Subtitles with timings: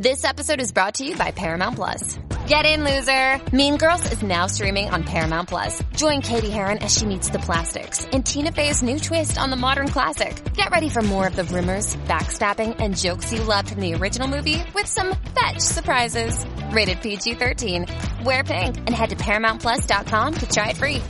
[0.00, 2.18] This episode is brought to you by Paramount Plus.
[2.46, 3.38] Get in, loser!
[3.54, 5.82] Mean Girls is now streaming on Paramount Plus.
[5.94, 9.56] Join Katie Heron as she meets the plastics in Tina Fey's new twist on the
[9.56, 10.42] modern classic.
[10.54, 14.26] Get ready for more of the rumors, backstabbing, and jokes you loved from the original
[14.26, 16.46] movie with some fetch surprises.
[16.70, 18.24] Rated PG-13.
[18.24, 21.02] Wear pink and head to ParamountPlus.com to try it free.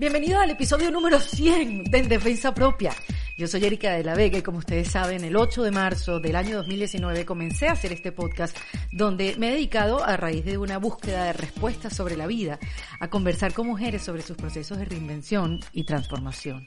[0.00, 2.92] Bienvenidos al episodio número 100 de En Defensa Propia.
[3.40, 6.36] Yo soy Erika de la Vega y como ustedes saben, el 8 de marzo del
[6.36, 8.54] año 2019 comencé a hacer este podcast
[8.92, 12.58] donde me he dedicado a raíz de una búsqueda de respuestas sobre la vida
[13.00, 16.66] a conversar con mujeres sobre sus procesos de reinvención y transformación.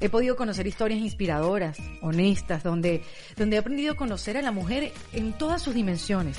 [0.00, 3.02] He podido conocer historias inspiradoras, honestas, donde,
[3.36, 6.38] donde he aprendido a conocer a la mujer en todas sus dimensiones,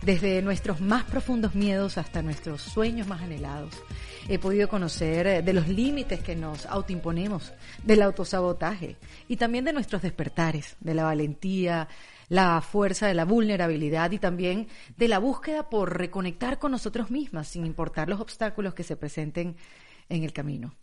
[0.00, 3.74] desde nuestros más profundos miedos hasta nuestros sueños más anhelados.
[4.32, 8.94] He podido conocer eh, de los límites que nos autoimponemos, del autosabotaje
[9.26, 11.88] y también de nuestros despertares, de la valentía,
[12.28, 17.48] la fuerza de la vulnerabilidad y también de la búsqueda por reconectar con nosotros mismas
[17.48, 19.56] sin importar los obstáculos que se presenten
[20.08, 20.76] en el camino.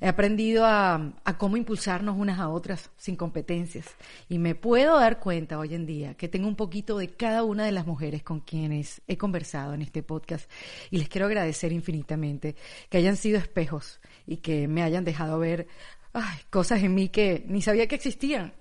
[0.00, 3.86] He aprendido a, cómo impulsarnos unas a otras sin competencias.
[4.28, 7.64] Y me puedo dar cuenta hoy en día que tengo un poquito de cada una
[7.66, 10.50] de las mujeres con quienes he conversado en este podcast.
[10.90, 12.56] Y les quiero agradecer infinitamente
[12.88, 15.66] que hayan sido espejos y que me hayan dejado ver
[16.48, 18.54] cosas en mí que ni sabía que existían.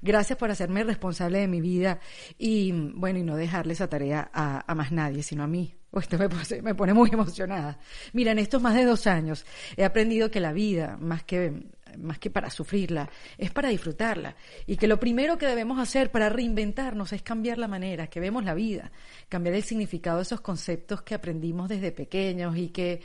[0.00, 1.98] Gracias por hacerme responsable de mi vida
[2.38, 6.18] y, bueno, y no dejarle esa tarea a más nadie, sino a mí, esto
[6.62, 7.78] me, pone muy emocionada.
[8.12, 9.44] Mira, en estos más de dos años
[9.76, 11.52] he aprendido que la vida, más que,
[11.98, 14.36] más que para sufrirla, es para disfrutarla.
[14.66, 18.44] Y que lo primero que debemos hacer para reinventarnos es cambiar la manera que vemos
[18.44, 18.90] la vida,
[19.28, 23.00] cambiar el significado de esos conceptos que aprendimos desde pequeños y que,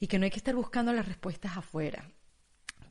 [0.00, 2.08] y que no hay que estar buscando las respuestas afuera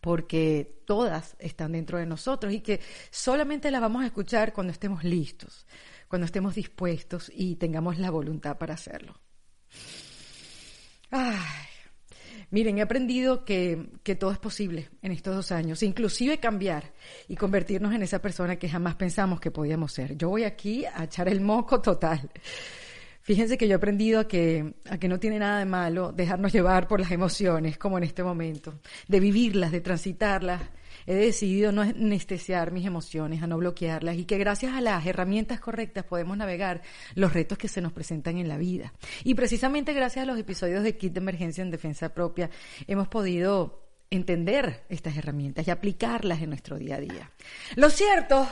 [0.01, 2.81] porque todas están dentro de nosotros y que
[3.11, 5.67] solamente las vamos a escuchar cuando estemos listos,
[6.07, 9.21] cuando estemos dispuestos y tengamos la voluntad para hacerlo.
[11.11, 11.67] Ay,
[12.51, 16.93] miren, he aprendido que, que, todo es posible en estos dos años, inclusive cambiar
[17.27, 20.17] y convertirnos en esa persona que jamás pensamos que podíamos ser.
[20.17, 22.31] Yo voy aquí a echar el moco total.
[23.23, 26.51] Fíjense que yo he aprendido a que, a que no tiene nada de malo dejarnos
[26.53, 30.61] llevar por las emociones, como en este momento, de vivirlas, de transitarlas,
[31.05, 35.59] he decidido no anestesiar mis emociones, a no bloquearlas y que gracias a las herramientas
[35.59, 36.81] correctas podemos navegar
[37.15, 38.93] los retos que se nos presentan en la vida.
[39.23, 42.49] Y precisamente gracias a los episodios de Kit de Emergencia en Defensa Propia
[42.87, 47.31] hemos podido entender estas herramientas y aplicarlas en nuestro día a día.
[47.75, 48.47] Lo cierto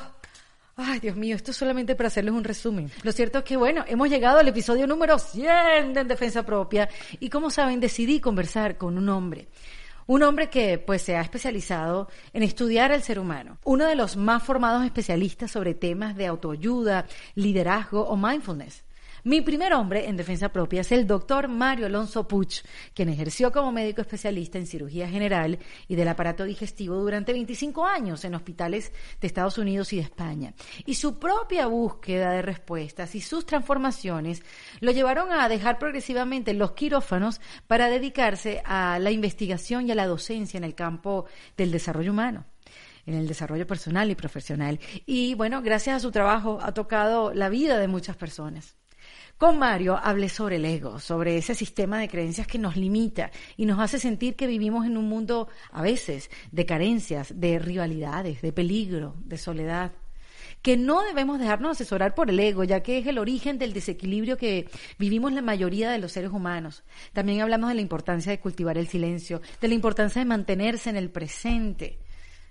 [0.82, 2.90] Ay, Dios mío, esto es solamente para hacerles un resumen.
[3.04, 6.88] Lo cierto es que, bueno, hemos llegado al episodio número 100 de En Defensa Propia
[7.20, 9.50] y, como saben, decidí conversar con un hombre
[10.10, 14.18] un hombre que pues se ha especializado en estudiar al ser humano, uno de los
[14.18, 17.06] más formados especialistas sobre temas de autoayuda,
[17.36, 18.84] liderazgo o mindfulness.
[19.24, 22.62] Mi primer hombre en defensa propia es el doctor Mario Alonso Puch,
[22.94, 28.24] quien ejerció como médico especialista en cirugía general y del aparato digestivo durante 25 años
[28.24, 30.54] en hospitales de Estados Unidos y de España.
[30.86, 34.42] Y su propia búsqueda de respuestas y sus transformaciones
[34.80, 40.08] lo llevaron a dejar progresivamente los quirófanos para dedicarse a la investigación y a la
[40.08, 41.26] docencia en el campo
[41.58, 42.46] del desarrollo humano
[43.06, 44.80] en el desarrollo personal y profesional.
[45.08, 48.79] Y bueno, gracias a su trabajo ha tocado la vida de muchas personas.
[49.40, 53.66] Con Mario hablé sobre el ego, sobre ese sistema de creencias que nos limita y
[53.66, 58.52] nos hace sentir que vivimos en un mundo a veces de carencias, de rivalidades, de
[58.52, 59.94] peligro, de soledad
[60.62, 64.36] que no debemos dejarnos asesorar por el ego, ya que es el origen del desequilibrio
[64.36, 66.84] que vivimos la mayoría de los seres humanos.
[67.14, 70.98] También hablamos de la importancia de cultivar el silencio, de la importancia de mantenerse en
[70.98, 72.00] el presente.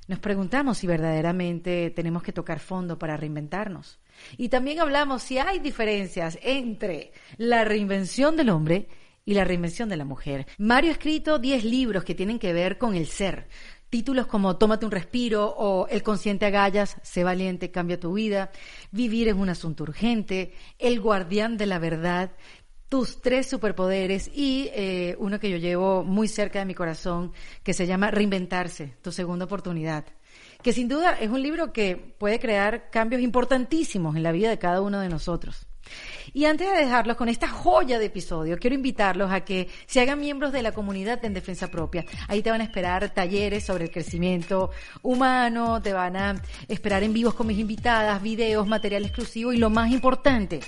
[0.07, 3.99] Nos preguntamos si verdaderamente tenemos que tocar fondo para reinventarnos.
[4.37, 8.89] Y también hablamos si hay diferencias entre la reinvención del hombre
[9.25, 10.47] y la reinvención de la mujer.
[10.57, 13.49] Mario ha escrito 10 libros que tienen que ver con el ser.
[13.91, 18.51] Títulos como Tómate un respiro o El consciente agallas, Sé valiente, cambia tu vida,
[18.91, 22.33] Vivir es un asunto urgente, El guardián de la verdad,
[22.89, 27.33] tus tres superpoderes y eh, uno que yo llevo muy cerca de mi corazón
[27.63, 30.05] que se llama Reinventarse, tu segunda oportunidad
[30.69, 34.59] que sin duda es un libro que puede crear cambios importantísimos en la vida de
[34.59, 35.67] cada uno de nosotros.
[36.35, 40.21] Y antes de dejarlos con esta joya de episodio, quiero invitarlos a que se hagan
[40.21, 42.05] miembros de la comunidad en defensa propia.
[42.29, 44.71] Ahí te van a esperar talleres sobre el crecimiento
[45.01, 46.35] humano, te van a
[46.69, 50.61] esperar en vivos con mis invitadas, videos, material exclusivo y lo más importante,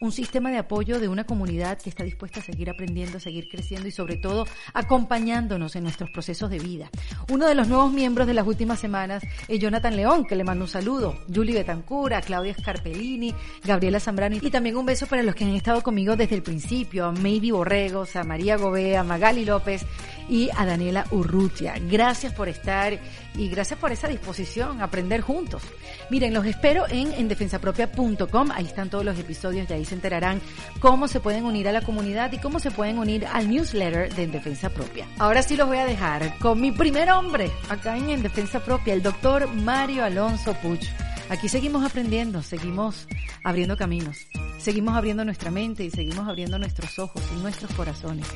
[0.00, 3.48] un sistema de apoyo de una comunidad que está dispuesta a seguir aprendiendo, a seguir
[3.48, 6.90] creciendo y sobre todo acompañándonos en nuestros procesos de vida.
[7.30, 10.64] Uno de los nuevos miembros de las últimas semanas es Jonathan León, que le mando
[10.64, 13.34] un saludo, Julie Betancura, Claudia Scarpellini,
[13.64, 17.06] Gabriela Zambrano y también un beso para los que han estado conmigo desde el principio,
[17.06, 19.84] a Maybe Borregos, a María Gobea, a Magali López
[20.28, 21.74] y a Daniela Urrutia.
[21.90, 22.98] Gracias por estar
[23.34, 25.62] y gracias por esa disposición a aprender juntos.
[26.10, 30.40] Miren, los espero en endefensapropia.com, ahí están todos los episodios y ahí se enterarán
[30.80, 34.22] cómo se pueden unir a la comunidad y cómo se pueden unir al newsletter de
[34.22, 35.06] En Defensa Propia.
[35.18, 38.94] Ahora sí los voy a dejar con mi primer hombre acá en En Defensa Propia,
[38.94, 40.86] el doctor Mario Alonso Puch.
[41.28, 43.06] Aquí seguimos aprendiendo, seguimos
[43.44, 44.16] abriendo caminos,
[44.58, 48.26] seguimos abriendo nuestra mente y seguimos abriendo nuestros ojos y nuestros corazones.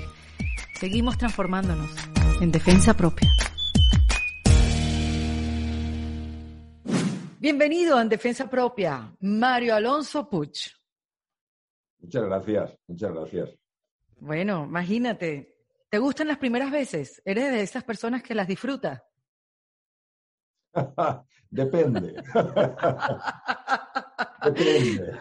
[0.78, 1.90] Seguimos transformándonos
[2.42, 3.32] en defensa propia.
[7.42, 10.68] Bienvenido en Defensa Propia, Mario Alonso Puch.
[11.98, 13.58] Muchas gracias, muchas gracias.
[14.20, 15.56] Bueno, imagínate,
[15.90, 17.20] ¿te gustan las primeras veces?
[17.24, 19.04] ¿Eres de esas personas que las disfruta?
[21.50, 22.14] Depende.
[24.44, 25.18] Depende.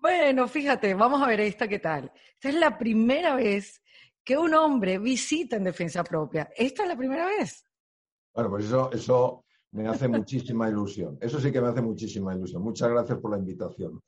[0.00, 2.10] Bueno, fíjate, vamos a ver esta qué tal.
[2.32, 3.82] Esta es la primera vez
[4.24, 6.48] que un hombre visita en defensa propia.
[6.56, 7.62] ¿Esta es la primera vez?
[8.32, 11.18] Bueno, pues eso, eso me hace muchísima ilusión.
[11.20, 12.62] Eso sí que me hace muchísima ilusión.
[12.62, 14.02] Muchas gracias por la invitación.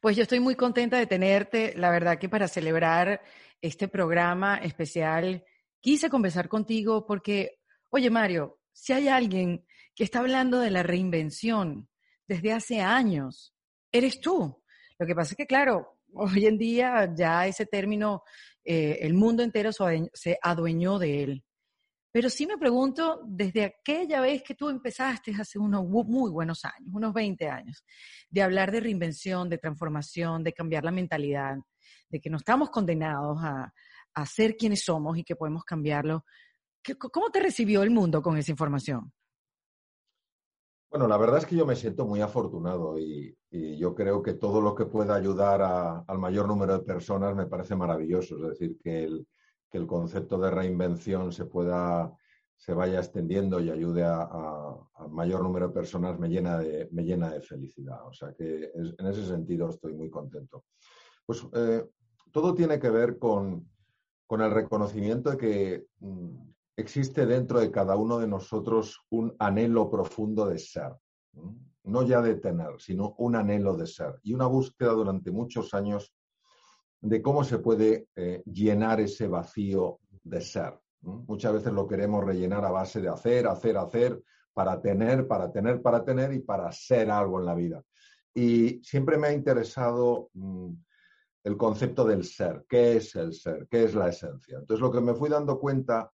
[0.00, 1.74] Pues yo estoy muy contenta de tenerte.
[1.76, 3.20] La verdad que para celebrar
[3.60, 5.44] este programa especial
[5.80, 9.64] quise conversar contigo porque, oye Mario, si hay alguien
[9.94, 11.88] que está hablando de la reinvención
[12.26, 13.54] desde hace años,
[13.92, 14.62] eres tú.
[14.98, 18.22] Lo que pasa es que, claro, hoy en día ya ese término,
[18.64, 21.44] eh, el mundo entero se adueñó de él.
[22.18, 26.92] Pero sí me pregunto, desde aquella vez que tú empezaste hace unos muy buenos años,
[26.92, 27.84] unos 20 años,
[28.28, 31.58] de hablar de reinvención, de transformación, de cambiar la mentalidad,
[32.08, 33.72] de que no estamos condenados a,
[34.14, 36.24] a ser quienes somos y que podemos cambiarlo,
[36.98, 39.12] ¿cómo te recibió el mundo con esa información?
[40.90, 44.60] Bueno, la verdad es que yo me siento muy afortunado y, yo creo que todo
[44.60, 45.62] lo que pueda ayudar
[46.04, 48.34] al mayor número de personas me parece maravilloso.
[48.36, 49.26] Es decir, que el,
[49.70, 52.14] que el concepto de reinvención se pueda
[52.58, 54.76] se vaya extendiendo y ayude a,
[55.10, 58.04] mayor número de personas me llena de, me llena de felicidad.
[58.06, 60.64] O sea que en ese sentido estoy muy contento.
[61.24, 61.86] Pues eh,
[62.32, 63.70] todo tiene que ver con,
[64.26, 66.36] con el reconocimiento de que mm,
[66.76, 70.96] existe dentro de cada uno de nosotros un anhelo profundo de ser.
[71.84, 74.18] No ya de tener, sino un anhelo de ser.
[74.24, 76.12] Y una búsqueda durante muchos años
[77.00, 80.78] de cómo se puede eh, llenar ese vacío de ser.
[81.00, 84.22] Muchas veces lo queremos rellenar a base de hacer, hacer, hacer,
[84.52, 87.84] para tener, para tener, para tener y para ser algo en la vida.
[88.34, 90.72] Y siempre me ha interesado mm,
[91.44, 92.64] el concepto del ser.
[92.68, 93.68] ¿Qué es el ser?
[93.70, 94.58] ¿Qué es la esencia?
[94.58, 96.10] Entonces, lo que me fui dando cuenta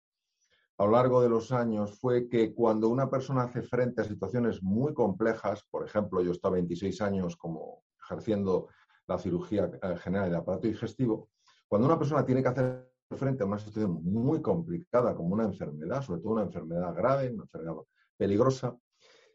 [0.76, 4.62] a lo largo de los años fue que cuando una persona hace frente a situaciones
[4.62, 8.68] muy complejas, por ejemplo, yo estaba 26 años como ejerciendo
[9.06, 11.28] la cirugía eh, general del aparato digestivo,
[11.68, 16.02] cuando una persona tiene que hacer frente a una situación muy complicada como una enfermedad,
[16.02, 17.76] sobre todo una enfermedad grave, una enfermedad
[18.16, 18.76] peligrosa,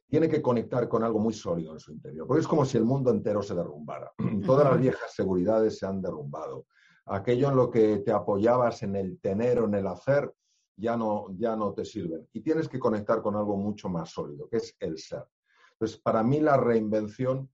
[0.08, 2.84] tiene que conectar con algo muy sólido en su interior, porque es como si el
[2.84, 4.12] mundo entero se derrumbara.
[4.46, 6.66] Todas las viejas seguridades se han derrumbado.
[7.06, 10.34] Aquello en lo que te apoyabas en el tener o en el hacer
[10.76, 12.28] ya no, ya no te sirven.
[12.34, 15.26] Y tienes que conectar con algo mucho más sólido, que es el ser.
[15.74, 17.50] Entonces, para mí la reinvención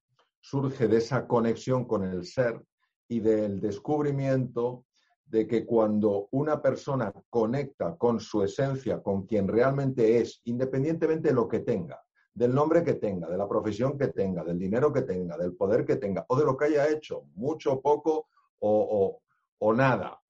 [0.45, 2.61] surge de esa conexión con el ser
[3.07, 4.85] y del descubrimiento
[5.25, 11.33] de que cuando una persona conecta con su esencia, con quien realmente es, independientemente de
[11.33, 11.99] lo que tenga,
[12.31, 15.83] del nombre que tenga, de la profesión que tenga, del dinero que tenga, del poder
[15.83, 18.27] que tenga, o de lo que haya hecho, mucho, poco
[18.59, 19.19] o,
[19.57, 20.21] o, nada.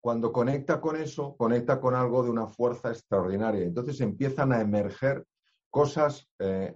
[0.00, 3.62] Cuando conecta con eso, conecta con algo de una fuerza extraordinaria.
[3.62, 5.26] Entonces empiezan a emerger
[5.68, 6.74] cosas eh,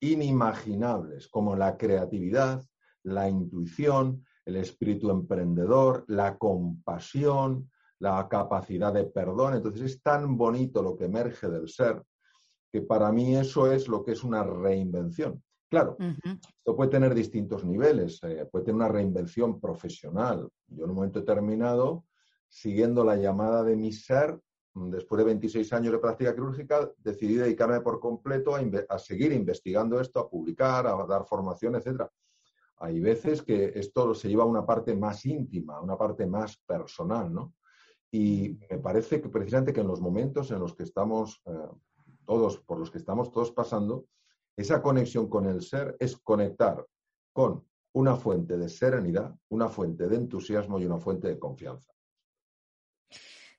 [0.00, 2.64] inimaginables, como la creatividad,
[3.02, 9.54] la intuición, el espíritu emprendedor, la compasión, la capacidad de perdón.
[9.54, 12.02] Entonces es tan bonito lo que emerge del ser
[12.72, 15.42] que para mí eso es lo que es una reinvención.
[15.68, 20.48] Claro, esto puede tener distintos niveles, eh, puede tener una reinvención profesional.
[20.66, 22.04] Yo en un momento determinado,
[22.48, 24.40] siguiendo la llamada de mi ser,
[24.74, 30.20] después de 26 años de práctica quirúrgica, decidí dedicarme por completo a, seguir investigando esto,
[30.20, 32.02] a publicar, a dar formación, etc.
[32.78, 37.32] Hay veces que esto se lleva a una parte más íntima, una parte más personal,
[37.32, 37.54] ¿no?
[38.12, 41.52] Y me parece que precisamente que en los momentos en los que estamos eh,
[42.24, 44.06] todos, por los que estamos todos pasando,
[44.56, 46.84] esa conexión con el ser es conectar
[47.32, 51.92] con una fuente de serenidad, una fuente de entusiasmo y una fuente de confianza.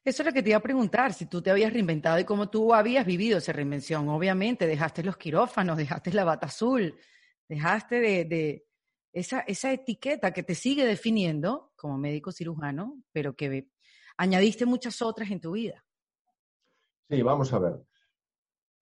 [0.03, 2.49] Eso es lo que te iba a preguntar, si tú te habías reinventado y cómo
[2.49, 4.09] tú habías vivido esa reinvención.
[4.09, 6.97] Obviamente, dejaste los quirófanos, dejaste la bata azul,
[7.47, 8.65] dejaste de,
[9.13, 13.67] esa, etiqueta que te sigue definiendo como médico cirujano, pero que
[14.17, 15.85] añadiste muchas otras en tu vida.
[17.07, 17.75] Sí, vamos a ver.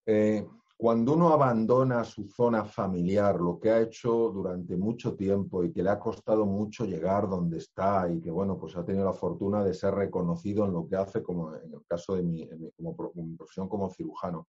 [0.06, 0.46] Eh,
[0.80, 5.84] cuando uno abandona su zona familiar, lo que ha hecho durante mucho tiempo y que
[5.84, 9.62] le ha costado mucho llegar donde está y que, bueno, pues ha tenido la fortuna
[9.62, 13.68] de ser reconocido en lo que hace, como en el caso de mi, como, profesión
[13.68, 14.48] como cirujano.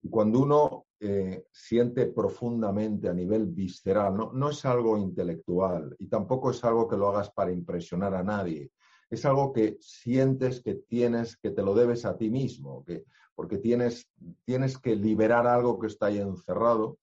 [0.00, 6.06] Y cuando uno eh, siente profundamente a nivel visceral, no, no es algo intelectual y
[6.06, 8.70] tampoco es algo que lo hagas para impresionar a nadie,
[9.10, 13.58] es algo que sientes que tienes, que te lo debes a ti mismo, que, porque
[13.58, 14.08] tienes,
[14.44, 16.98] tienes que liberar algo que está ahí encerrado.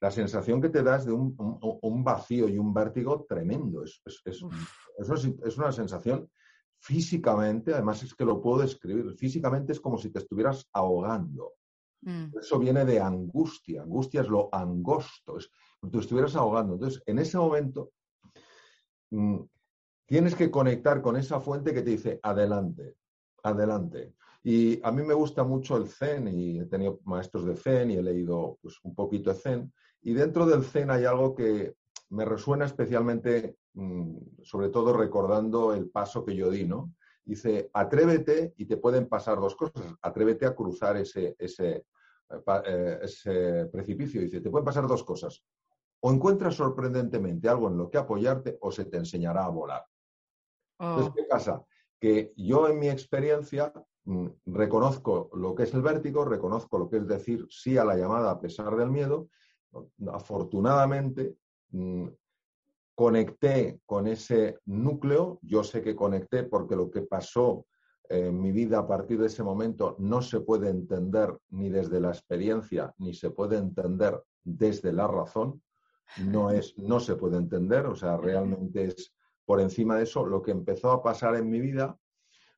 [0.00, 3.84] La sensación que te da es de un, vacío y un vértigo tremendo.
[3.84, 6.28] Es, es, una sensación
[6.80, 11.52] físicamente, además es que lo puedo describir, físicamente es como si te estuvieras ahogando.
[12.02, 12.36] Mm.
[12.40, 13.82] Eso viene de angustia.
[13.82, 16.74] Angustia es lo angosto, es como si te estuvieras ahogando.
[16.74, 17.92] Entonces, en ese momento,
[19.10, 19.38] mm,
[20.06, 22.96] tienes que conectar con esa fuente que te dice, adelante,
[23.44, 24.14] adelante.
[24.44, 27.96] Y a mí me gusta mucho el Zen y he tenido maestros de Zen y
[27.96, 29.72] he leído pues, un poquito de Zen.
[30.02, 31.76] Y dentro del Zen hay algo que
[32.10, 36.92] me resuena especialmente, mm, sobre todo recordando el paso que yo di, ¿no?
[37.24, 39.94] Dice, atrévete y te pueden pasar dos cosas.
[40.02, 41.86] Atrévete a cruzar ese, ese,
[42.66, 44.20] eh, ese precipicio.
[44.20, 45.44] Dice, te pueden pasar dos cosas.
[46.00, 49.86] O encuentras sorprendentemente algo en lo que apoyarte o se te enseñará a volar.
[50.80, 51.14] Entonces, oh.
[51.14, 51.64] ¿qué pasa?
[52.00, 53.72] Que yo en mi experiencia
[54.46, 58.32] reconozco lo que es el vértigo, reconozco lo que es decir sí a la llamada
[58.32, 59.28] a pesar del miedo.
[60.12, 61.36] Afortunadamente,
[61.70, 62.08] mm,
[62.94, 65.38] conecté con ese núcleo.
[65.42, 67.66] Yo sé que conecté porque lo que pasó
[68.08, 72.08] en mi vida a partir de ese momento no se puede entender ni desde la
[72.08, 75.62] experiencia, ni se puede entender desde la razón.
[76.26, 80.42] No, es, no se puede entender, o sea, realmente es por encima de eso, lo
[80.42, 81.98] que empezó a pasar en mi vida,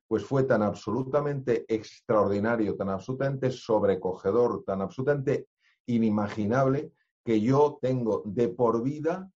[0.07, 5.47] pues fue tan absolutamente extraordinario, tan absolutamente sobrecogedor, tan absolutamente
[5.87, 6.91] inimaginable,
[7.23, 9.31] que yo tengo de por vida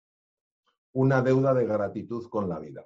[0.93, 2.85] una deuda de gratitud con la vida.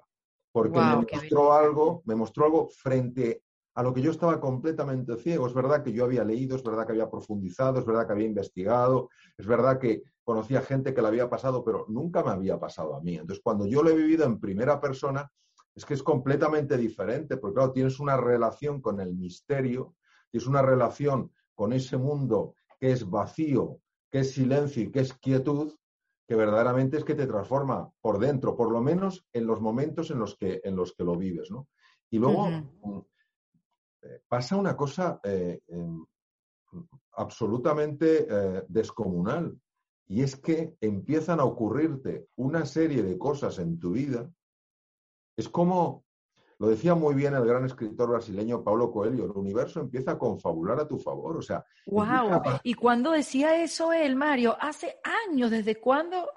[0.52, 3.42] Porque me mostró algo, me mostró algo frente
[3.74, 5.46] a lo que yo estaba completamente ciego.
[5.46, 8.26] Es verdad que yo había leído, es verdad que había profundizado, es verdad que había
[8.26, 12.94] investigado, es verdad que conocía gente que le había pasado, pero nunca me había pasado
[12.94, 13.16] a mí.
[13.16, 15.30] Entonces, cuando yo lo he vivido en primera persona,
[15.74, 19.96] es que es completamente diferente, porque claro, tienes una relación con el misterio,
[20.30, 25.12] tienes una relación con ese mundo que es vacío, que es silencio y que es
[25.14, 25.74] quietud,
[26.26, 30.18] que verdaderamente es que te transforma por dentro, por lo menos en los momentos en
[30.18, 31.68] los que, en los que lo vives, ¿no?
[32.10, 32.48] Y luego,
[34.28, 36.04] pasa una cosa eh, em,
[37.16, 39.58] absolutamente eh, descomunal
[40.06, 44.30] y es que empiezan a ocurrirte una serie de cosas en tu vida.
[45.36, 46.04] Es como,
[46.58, 50.80] lo decía muy bien el gran escritor brasileño Paulo Coelho, el universo empieza a confabular
[50.80, 51.36] a tu favor.
[51.36, 52.40] O sea, wow.
[52.62, 54.56] ¿Y cuando decía eso él, Mario?
[54.60, 54.96] Hace
[55.28, 56.30] años, ¿desde cuándo?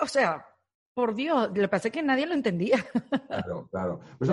[0.00, 0.46] O sea,
[0.94, 2.84] por Dios, lo que pasa es que nadie lo entendía.
[3.28, 4.00] Claro, claro.
[4.18, 4.30] Pues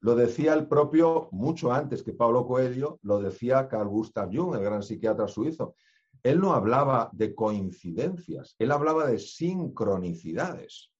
[0.00, 4.62] lo, decía el propio, mucho antes que Pablo Coelho, lo decía Carl Gustav Jung, el
[4.62, 5.74] gran psiquiatra suizo.
[6.22, 10.90] Él no hablaba de coincidencias, él hablaba de sincronicidades.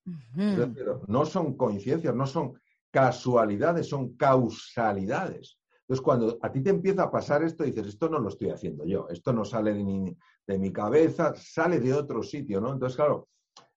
[1.07, 2.59] No son coincidencias, no son
[2.91, 5.57] casualidades, son causalidades.
[5.81, 8.85] Entonces, cuando a ti te empieza a pasar esto, dices, esto no lo estoy haciendo
[8.85, 10.15] yo, esto no sale de
[10.49, 12.73] de mi cabeza, sale de otro sitio, ¿no?
[12.73, 13.27] Entonces, claro,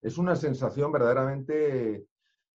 [0.00, 2.06] es una sensación verdaderamente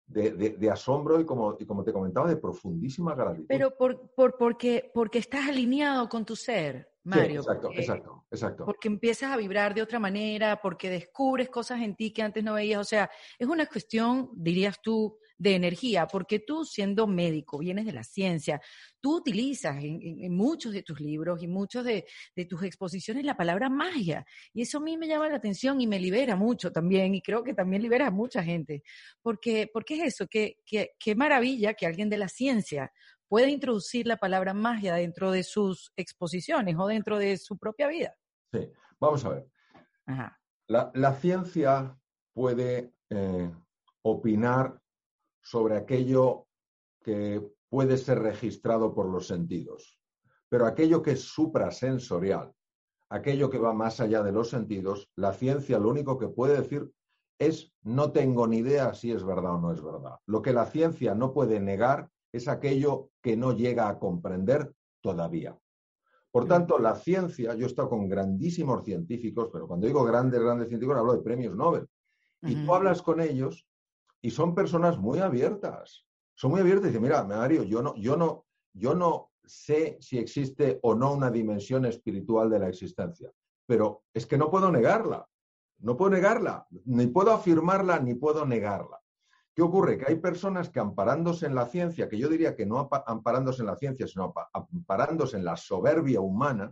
[0.07, 3.45] de, asombro y como, como te comentaba, de profundísima gratitud.
[3.47, 7.39] Pero por, por, porque, porque estás alineado con tu ser, Mario.
[7.39, 8.65] exacto, exacto, exacto.
[8.65, 12.53] Porque empiezas a vibrar de otra manera, porque descubres cosas en ti que antes no
[12.53, 12.79] veías.
[12.79, 13.09] O sea,
[13.39, 18.59] es una cuestión, dirías tú, de energía, porque tú siendo médico, vienes de la ciencia,
[18.99, 22.05] tú utilizas en, muchos de tus libros y muchos de,
[22.49, 24.25] tus exposiciones la palabra magia.
[24.53, 27.43] Y eso a mí me llama la atención y me libera mucho también, y creo
[27.43, 28.83] que también libera a mucha gente.
[29.21, 32.91] Porque, porque es eso, que, qué maravilla que alguien de la ciencia
[33.27, 38.15] puede introducir la palabra magia dentro de sus exposiciones o dentro de su propia vida.
[38.51, 39.47] Sí, vamos a ver.
[40.67, 41.97] La, ciencia
[42.33, 43.51] puede eh,
[44.03, 44.79] opinar
[45.41, 46.47] sobre aquello
[47.03, 49.99] que puede ser registrado por los sentidos,
[50.49, 52.53] pero aquello que es suprasensorial,
[53.09, 56.91] aquello que va más allá de los sentidos, la ciencia lo único que puede decir
[57.39, 60.15] es no tengo ni idea si es verdad o no es verdad.
[60.25, 65.57] Lo que la ciencia no puede negar es aquello que no llega a comprender todavía.
[66.31, 70.67] Por tanto, la ciencia, yo he estado con grandísimos científicos, pero cuando digo grandes, grandes
[70.67, 71.87] científicos, hablo de premios Nobel.
[72.43, 73.67] Y tú hablas con ellos
[74.21, 76.05] y son personas muy abiertas.
[76.35, 80.19] Son muy abiertas y dicen, mira, Mario, yo no, yo no, yo no sé si
[80.19, 83.31] existe o no una dimensión espiritual de la existencia,
[83.65, 85.27] pero es que no puedo negarla.
[85.79, 88.99] No puedo negarla, ni puedo afirmarla, ni puedo negarla.
[89.57, 89.97] ¿Qué ocurre?
[89.97, 93.65] Que hay personas que amparándose en la ciencia, que yo diría que no amparándose en
[93.65, 96.71] la ciencia, sino amparándose en la soberbia humana,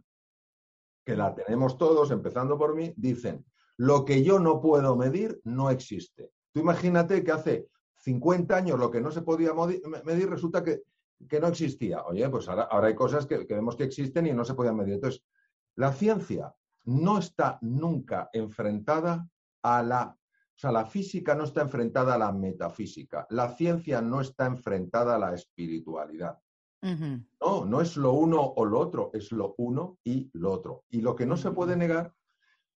[1.04, 3.44] que la tenemos todos, empezando por mí, dicen,
[3.78, 6.30] lo que yo no puedo medir no existe.
[6.54, 7.70] Tú imagínate que hace
[8.04, 9.52] 50 años lo que no se podía
[10.04, 10.84] medir resulta que,
[11.42, 12.04] no existía.
[12.04, 14.94] Oye, pues ahora, hay cosas que, vemos que existen y no se podían medir.
[14.94, 15.24] Entonces,
[15.76, 19.28] la ciencia no está nunca enfrentada
[19.64, 20.16] a la...
[20.56, 23.28] O sea, la física no está enfrentada a la metafísica.
[23.30, 26.40] La ciencia no está enfrentada a la espiritualidad.
[27.42, 30.86] No, no es lo uno o lo otro, es lo uno y lo otro.
[30.90, 32.14] Y lo que no se puede negar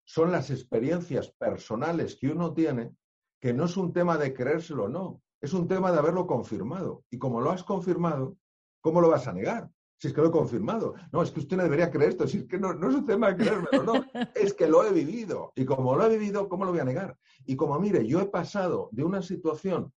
[0.06, 2.96] son las experiencias personales que uno tiene,
[3.42, 7.04] que no es un tema de creérselo o no, es un tema de haberlo confirmado.
[7.10, 8.38] Y como lo has confirmado,
[8.82, 9.70] ¿cómo lo vas a negar?
[10.00, 10.94] Si es que lo he confirmado.
[11.12, 12.28] No, es que usted no debería creer esto.
[12.28, 13.94] Si es que no, no es un tema de creérmelo, no.
[14.36, 15.54] Es que lo he vivido.
[15.56, 17.18] Y como lo he vivido, ¿cómo lo voy a negar?
[17.46, 19.92] Y como, mire, yo he pasado de una situación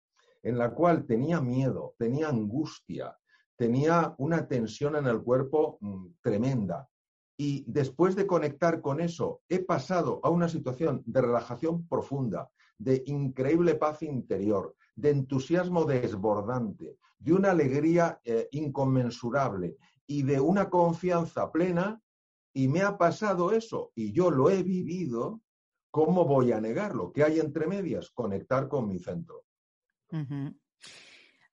[0.42, 3.16] en la cual tenía miedo, tenía angustia,
[3.56, 6.88] tenía una tensión en el cuerpo mm, tremenda,
[7.40, 13.04] y después de conectar con eso, he pasado a una situación de relajación profunda, de
[13.06, 21.52] increíble paz interior, de entusiasmo desbordante, de una alegría eh, inconmensurable y de una confianza
[21.52, 22.00] plena,
[22.52, 25.40] y me ha pasado eso, y yo lo he vivido,
[25.92, 27.12] ¿cómo voy a negarlo?
[27.12, 28.10] ¿Qué hay entre medias?
[28.10, 29.44] Conectar con mi centro.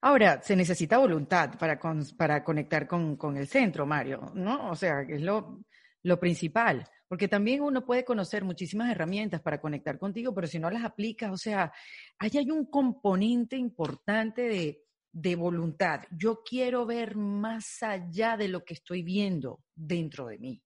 [0.01, 1.79] Ahora, se necesita voluntad para,
[2.17, 4.71] para conectar con, con, el centro, Mario, ¿no?
[4.71, 5.59] O sea, es lo,
[6.01, 10.69] lo principal, porque también uno puede conocer muchísimas herramientas para conectar contigo, pero si no
[10.69, 11.71] las aplicas, o sea,
[12.19, 16.01] ahí hay un componente importante de, de voluntad.
[16.11, 20.61] Yo quiero ver más allá de lo que estoy viendo dentro de mí.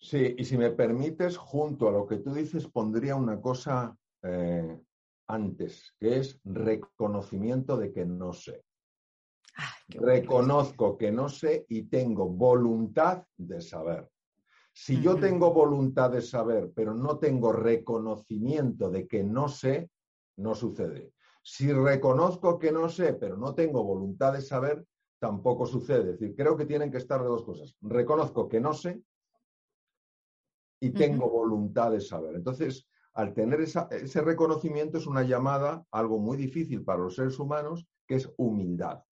[0.00, 4.80] Sí, y si me permites, junto a lo que tú dices, pondría una cosa eh,
[5.28, 8.64] antes, que es reconocimiento de que no sé.
[9.88, 14.08] Reconozco que no sé y tengo voluntad de saber.
[14.72, 19.90] Si yo tengo voluntad de saber, pero no tengo reconocimiento de que no sé,
[20.36, 21.12] no sucede.
[21.42, 24.86] Si reconozco que no sé, pero no tengo voluntad de saber,
[25.18, 26.12] tampoco sucede.
[26.12, 27.76] Es decir, creo que tienen que estar de dos cosas.
[27.82, 29.02] Reconozco que no sé
[30.80, 32.34] y tengo voluntad de saber.
[32.34, 37.86] Entonces, al tener ese reconocimiento es una llamada, algo muy difícil para los seres humanos,
[38.06, 39.04] que es humildad.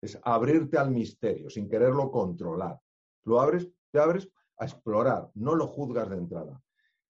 [0.00, 2.78] Es abrirte al misterio sin quererlo controlar.
[3.24, 6.62] Lo abres, te abres a explorar, no lo juzgas de entrada.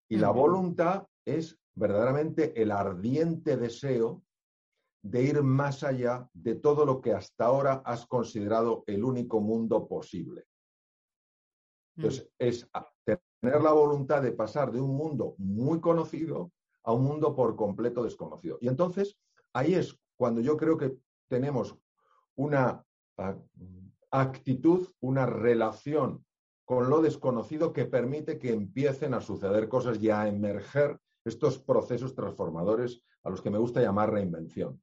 [0.09, 4.23] Y la voluntad es verdaderamente el ardiente deseo
[5.03, 9.87] de ir más allá de todo lo que hasta ahora has considerado el único mundo
[9.87, 10.45] posible.
[11.97, 12.69] Entonces, es
[13.05, 18.03] tener la voluntad de pasar de un mundo muy conocido a un mundo por completo
[18.03, 18.59] desconocido.
[18.61, 19.17] Y entonces,
[19.53, 20.97] ahí es cuando yo creo que
[21.29, 21.77] tenemos
[22.35, 22.85] una
[23.17, 23.37] ah,
[24.11, 26.26] actitud, una relación
[26.67, 32.15] con lo desconocido que permite que empiecen a suceder cosas y a emerger estos procesos
[32.15, 34.83] transformadores a los que me gusta llamar reinvención.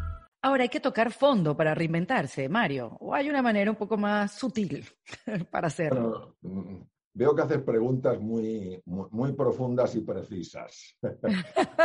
[0.43, 2.97] Ahora hay que tocar fondo para reinventarse, Mario.
[2.99, 4.85] ¿O hay una manera un poco más sutil
[5.51, 6.35] para hacerlo?
[6.41, 6.77] Mm,
[7.13, 10.97] veo que haces preguntas muy, muy, muy profundas y precisas.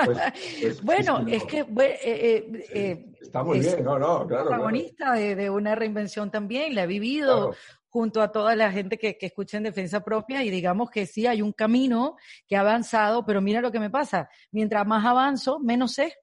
[0.04, 0.18] Pues,
[0.60, 1.60] pues, bueno, es que...
[1.60, 1.66] Eh,
[2.02, 4.44] eh, eh, está muy bien, no, no, claro.
[4.48, 7.54] protagonista De, de, una reinvención también, la he vivido.
[7.88, 11.26] junto a toda la gente que, que escucha en defensa propia y digamos que sí
[11.26, 12.16] hay un camino
[12.46, 16.14] que ha avanzado, pero mira lo que me pasa, mientras más avanzo, menos sé.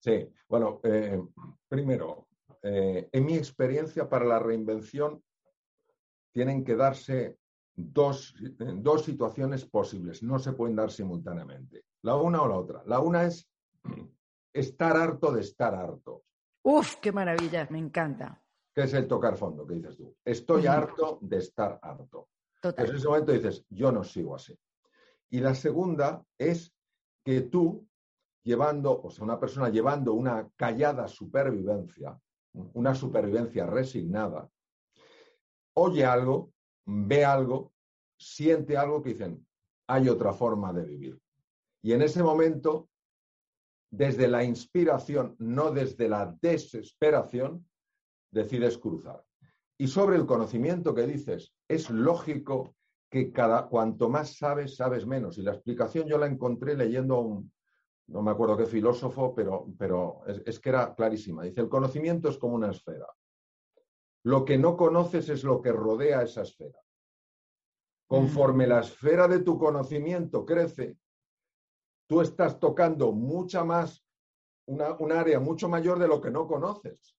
[0.00, 0.80] Sí, bueno,
[1.68, 2.28] primero,
[2.62, 5.22] en mi experiencia para la reinvención
[6.32, 7.38] tienen que darse
[7.74, 8.34] dos,
[8.76, 12.82] dos situaciones posibles, no se pueden dar simultáneamente, la una o la otra.
[12.86, 13.48] La una es
[14.52, 16.24] estar harto de estar harto.
[16.62, 18.42] Uf, qué maravilla, me encanta.
[18.74, 19.66] ¿Qué es el tocar fondo?
[19.66, 20.14] ¿Qué dices tú?
[20.24, 22.28] Estoy harto de estar harto.
[22.60, 22.88] Total.
[22.88, 24.58] en ese momento dices, yo no sigo así.
[25.30, 26.74] Y la segunda es
[27.24, 27.86] que tú,
[28.48, 32.18] llevando, o sea, una persona llevando una callada supervivencia,
[32.72, 34.50] una supervivencia resignada,
[35.74, 36.52] oye algo
[36.88, 37.74] ve algo,
[38.18, 39.46] siente algo que dicen,
[39.86, 41.20] hay otra forma de vivir.
[41.82, 42.88] Y en ese momento,
[43.90, 47.68] desde la inspiración, no desde la desesperación,
[48.30, 49.22] decides cruzar.
[49.76, 52.74] Y sobre el conocimiento que dices, es lógico
[53.10, 55.36] que cada, cuanto más sabes, sabes menos.
[55.38, 57.52] Y la explicación yo la encontré leyendo a un,
[58.08, 61.42] no me acuerdo qué filósofo, pero, pero es que era clarísima.
[61.44, 63.06] Dice, el conocimiento es como una esfera.
[64.24, 66.78] Lo que no conoces es lo que rodea esa esfera.
[68.06, 70.96] Conforme la esfera de tu conocimiento crece,
[72.08, 74.02] tú estás tocando mucha más,
[74.66, 77.14] una, un área mucho mayor de lo que no conoces.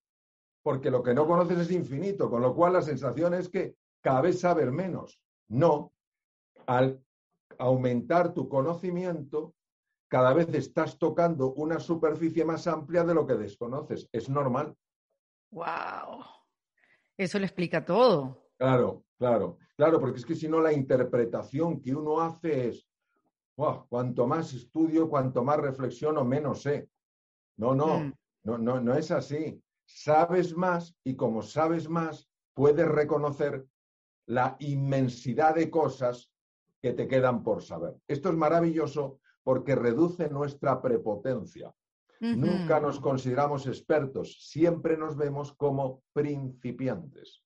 [0.63, 4.21] Porque lo que no conoces es infinito, con lo cual la sensación es que cada
[4.21, 5.21] vez sabes menos.
[5.49, 5.93] No,
[6.65, 7.03] al
[7.59, 9.53] aumentar tu conocimiento,
[10.09, 14.09] cada vez estás tocando una superficie más amplia de lo que desconoces.
[14.11, 14.75] Es normal.
[15.51, 16.25] ¡Wow!
[17.15, 18.49] Eso le explica todo.
[18.57, 22.87] Claro, claro, claro, porque es que si no la interpretación que uno hace es,
[23.87, 26.89] cuanto más estudio, cuanto más reflexiono, menos sé.
[27.57, 28.13] No, no, mm.
[28.43, 29.61] no, no, no es así.
[29.85, 33.65] Sabes más y como sabes más, puedes reconocer
[34.25, 36.31] la inmensidad de cosas
[36.81, 37.95] que te quedan por saber.
[38.07, 39.19] Esto es maravilloso
[39.49, 41.73] porque reduce nuestra prepotencia.
[42.19, 47.41] Nunca nos consideramos expertos, siempre nos vemos como principiantes.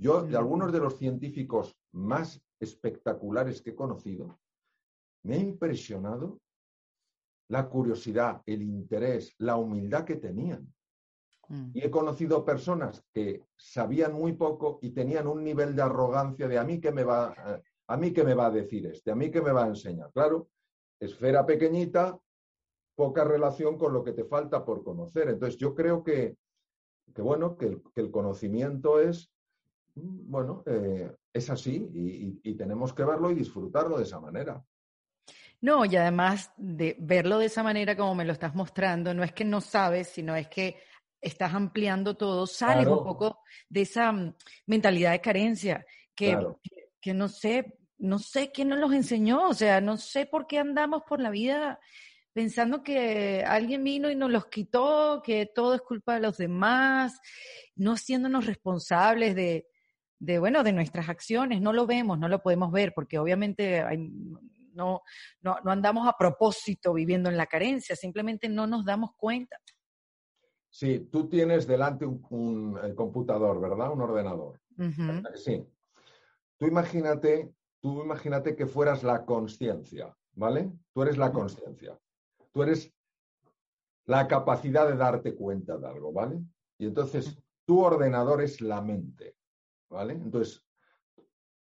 [0.00, 4.38] Yo, de algunos de los científicos más espectaculares que he conocido,
[5.24, 6.38] me ha impresionado
[7.48, 10.72] la curiosidad, el interés, la humildad que tenían.
[11.48, 11.70] Mm.
[11.74, 16.56] Y he conocido personas que sabían muy poco y tenían un nivel de arrogancia de
[16.56, 17.34] a mí que me va,
[17.88, 20.12] a mí que me va a decir este, a mí que me va a enseñar.
[20.12, 20.50] Claro,
[21.00, 22.18] esfera pequeñita,
[22.94, 25.28] poca relación con lo que te falta por conocer.
[25.28, 26.36] Entonces, yo creo que,
[27.16, 29.30] bueno, que el, conocimiento es,
[29.94, 31.88] bueno, eh, es así
[32.42, 34.62] y, tenemos que verlo y disfrutarlo de esa manera.
[35.60, 39.32] No, y además de verlo de esa manera como me lo estás mostrando, no es
[39.32, 40.76] que no sabes, sino es que
[41.20, 44.34] estás ampliando todo, sales un poco de esa mm,
[44.66, 46.36] mentalidad de carencia, que,
[47.00, 50.58] que, no sé, no sé quién nos los enseñó, o sea, no sé por qué
[50.58, 51.80] andamos por la vida
[52.32, 57.18] pensando que alguien vino y nos los quitó, que todo es culpa de los demás,
[57.74, 59.66] no siéndonos responsables de,
[60.20, 61.60] de bueno, de nuestras acciones.
[61.60, 63.84] No lo vemos, no lo podemos ver, porque obviamente
[64.72, 65.02] no,
[65.40, 69.58] no, no andamos a propósito viviendo en la carencia, simplemente no nos damos cuenta.
[70.70, 73.90] Sí, tú tienes delante un, computador, ¿verdad?
[73.90, 74.60] Un ordenador.
[75.34, 75.66] Sí.
[76.56, 80.72] Tú imagínate, tú imagínate que fueras la conciencia, ¿vale?
[80.92, 81.98] Tú eres la conciencia
[82.58, 82.92] tú eres
[84.06, 86.40] la capacidad de darte cuenta de algo, ¿vale?
[86.78, 89.36] Y entonces tu ordenador es la mente,
[89.88, 90.14] ¿vale?
[90.14, 90.64] Entonces,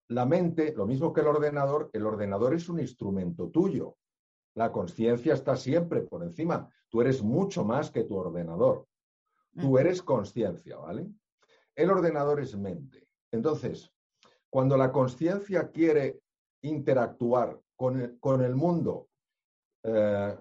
[0.07, 3.97] la mente, lo mismo que el ordenador, el ordenador es un instrumento tuyo.
[4.55, 6.67] La conciencia está siempre por encima.
[6.89, 8.87] Tú eres mucho más que tu ordenador.
[9.59, 11.11] Tú eres conciencia, ¿vale?
[11.75, 13.07] El ordenador es mente.
[13.31, 13.91] Entonces,
[14.49, 16.21] cuando la conciencia quiere
[16.61, 19.09] interactuar con el, mundo
[19.83, 20.35] eh,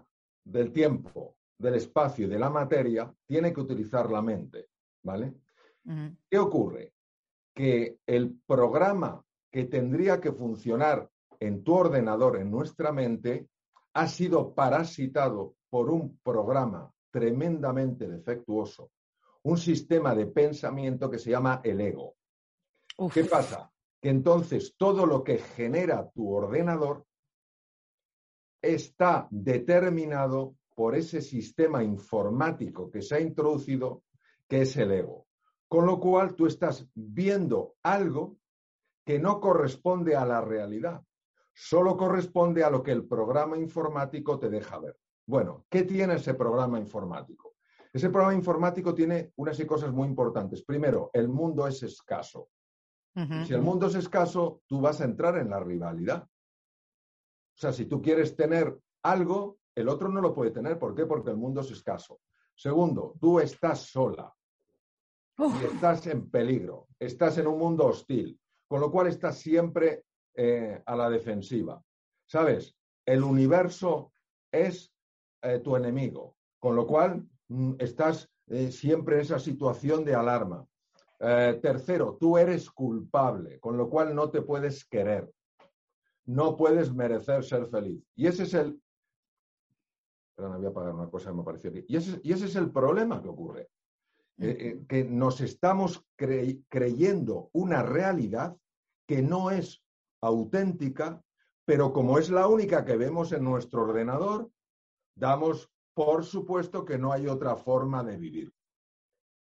[0.45, 4.69] del tiempo, del espacio y de la materia, tiene que utilizar la mente,
[5.03, 5.35] ¿vale?
[6.29, 6.95] ¿Qué ocurre?
[7.55, 13.49] Que el programa que tendría que funcionar en tu ordenador, en nuestra mente,
[13.95, 18.91] ha sido parasitado por un programa tremendamente defectuoso,
[19.45, 22.17] un sistema de pensamiento que se llama el ego.
[23.13, 23.71] ¿Qué pasa?
[24.01, 27.05] Que entonces todo lo que genera tu ordenador
[28.63, 34.03] está determinado por ese sistema informático que se ha introducido,
[34.49, 35.27] que es el ego.
[35.69, 38.37] Con lo cual tú estás viendo algo
[39.05, 41.03] que no corresponde a la realidad.
[41.59, 44.99] solo corresponde a lo que el programa informático te deja ver.
[45.27, 47.55] Bueno, ¿qué tiene ese programa informático?
[47.91, 50.63] Ese programa informático tiene unas cosas muy importantes.
[50.63, 52.51] Primero, el mundo es escaso.
[53.47, 56.23] Si el mundo es escaso, tú vas a entrar en la rivalidad.
[56.23, 60.79] O sea, si tú quieres tener algo, el otro no lo puede tener.
[60.79, 61.07] ¿Por qué?
[61.07, 62.21] Porque el mundo es escaso.
[62.55, 64.33] Segundo, tú estás sola
[65.39, 70.83] y estás en peligro, estás en un mundo hostil, con lo cual estás siempre eh,
[70.85, 71.83] a la defensiva.
[72.27, 72.75] ¿Sabes?
[73.07, 74.13] El universo
[74.51, 74.93] es
[75.43, 80.67] eh, tu enemigo, con lo cual mm, estás eh, siempre en esa situación de alarma.
[81.19, 85.33] Tercero, tú eres culpable, con lo cual no te puedes querer,
[86.27, 88.03] no puedes merecer ser feliz.
[88.15, 88.81] Y ese es el...
[90.37, 91.85] Voy a una cosa que me pareció aquí.
[91.89, 93.71] Y ese, y ese es el problema que ocurre.
[94.37, 96.05] que nos estamos
[96.69, 98.55] creyendo una realidad
[99.07, 99.83] que no es
[100.21, 101.23] auténtica,
[101.65, 104.51] pero como es la única que vemos en nuestro ordenador,
[105.15, 108.53] damos por supuesto que no hay otra forma de vivir.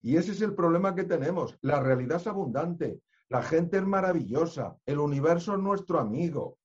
[0.02, 1.58] Y ese es el problema que tenemos.
[1.62, 6.58] La realidad es abundante, la gente es maravillosa, el universo es nuestro amigo.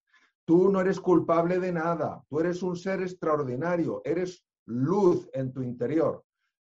[0.44, 5.62] Tú no eres culpable de nada, tú eres un ser extraordinario, eres luz en tu
[5.62, 6.24] interior.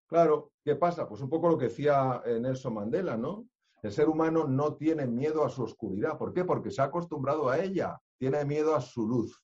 [0.07, 1.09] Claro, ¿qué pasa?
[1.09, 3.47] Pues un poco lo que decía eh, Nelson Mandela, ¿no?
[3.83, 6.19] El ser humano no tiene miedo a su oscuridad.
[6.19, 6.45] ¿Por qué?
[6.45, 8.01] Porque se ha acostumbrado a ella.
[8.19, 9.41] Tiene miedo a su luz.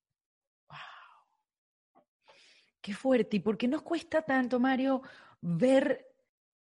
[0.69, 2.03] Wow.
[2.81, 3.37] Qué fuerte.
[3.37, 5.03] ¿Y por qué nos cuesta tanto, Mario,
[5.41, 6.14] ver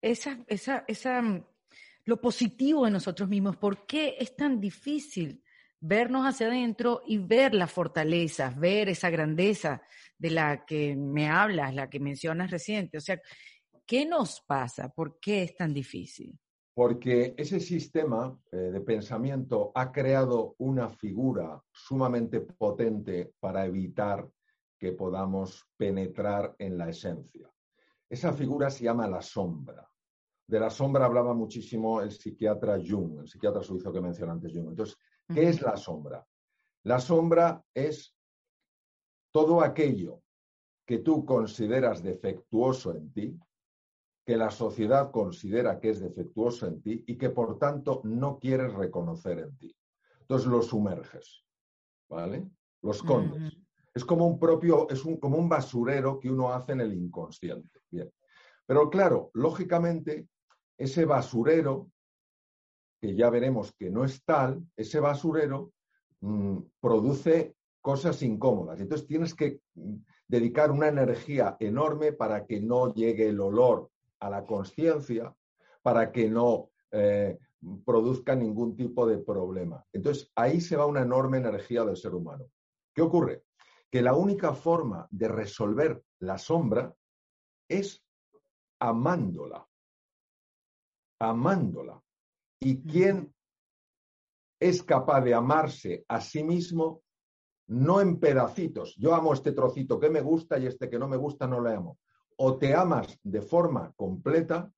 [0.02, 1.44] esa, esa, esa, mm,
[2.04, 3.56] lo positivo de nosotros mismos?
[3.56, 5.42] ¿Por qué es tan difícil
[5.80, 9.82] vernos hacia adentro y ver las fortalezas, ver esa grandeza
[10.18, 12.98] de la que me hablas, la que mencionas reciente?
[12.98, 13.20] O sea,
[13.86, 14.90] ¿qué nos pasa?
[14.90, 16.38] ¿Por qué es tan difícil?
[16.74, 24.28] porque ese sistema eh, de pensamiento ha creado una figura sumamente potente para evitar
[24.78, 27.52] que podamos penetrar en la esencia.
[28.08, 29.88] Esa figura se llama la sombra.
[30.46, 34.68] De la sombra hablaba muchísimo el psiquiatra Jung, el psiquiatra suizo que mencioné antes Jung.
[34.68, 34.98] Entonces,
[35.32, 36.26] ¿qué es la sombra?
[36.84, 38.14] La sombra es
[39.32, 40.22] todo aquello
[40.84, 43.40] que tú consideras defectuoso en ti,
[44.24, 48.72] que la sociedad considera que es defectuoso en ti y que por tanto no quieres
[48.74, 49.76] reconocer en ti.
[50.20, 51.44] Entonces lo sumerges,
[52.08, 52.48] ¿vale?
[52.82, 53.56] Lo escondes.
[53.94, 57.80] Es como un propio, es un, como un basurero que uno hace en el inconsciente.
[57.90, 58.10] Bien.
[58.66, 60.28] Pero claro, lógicamente,
[60.76, 61.90] ese basurero,
[63.00, 65.72] que ya veremos que no es tal, ese basurero
[66.20, 68.80] mm, produce cosas incómodas.
[68.80, 69.96] Entonces tienes que mm,
[70.28, 75.34] dedicar una energía enorme para que no llegue el olor a la conciencia
[75.82, 77.38] para que no eh,
[77.84, 79.84] produzca ningún tipo de problema.
[79.92, 82.46] Entonces, ahí se va una enorme energía del ser humano.
[82.94, 83.44] ¿Qué ocurre?
[83.90, 86.94] Que la única forma de resolver la sombra
[87.68, 88.02] es
[88.80, 89.66] amándola.
[91.22, 92.00] Amándola.
[92.60, 93.34] ¿Y quién
[94.60, 97.02] es capaz de amarse a sí mismo
[97.68, 98.96] no en pedacitos?
[98.96, 101.74] Yo amo este trocito que me gusta y este que no me gusta no le
[101.74, 101.98] amo
[102.36, 104.68] o te amas de forma completa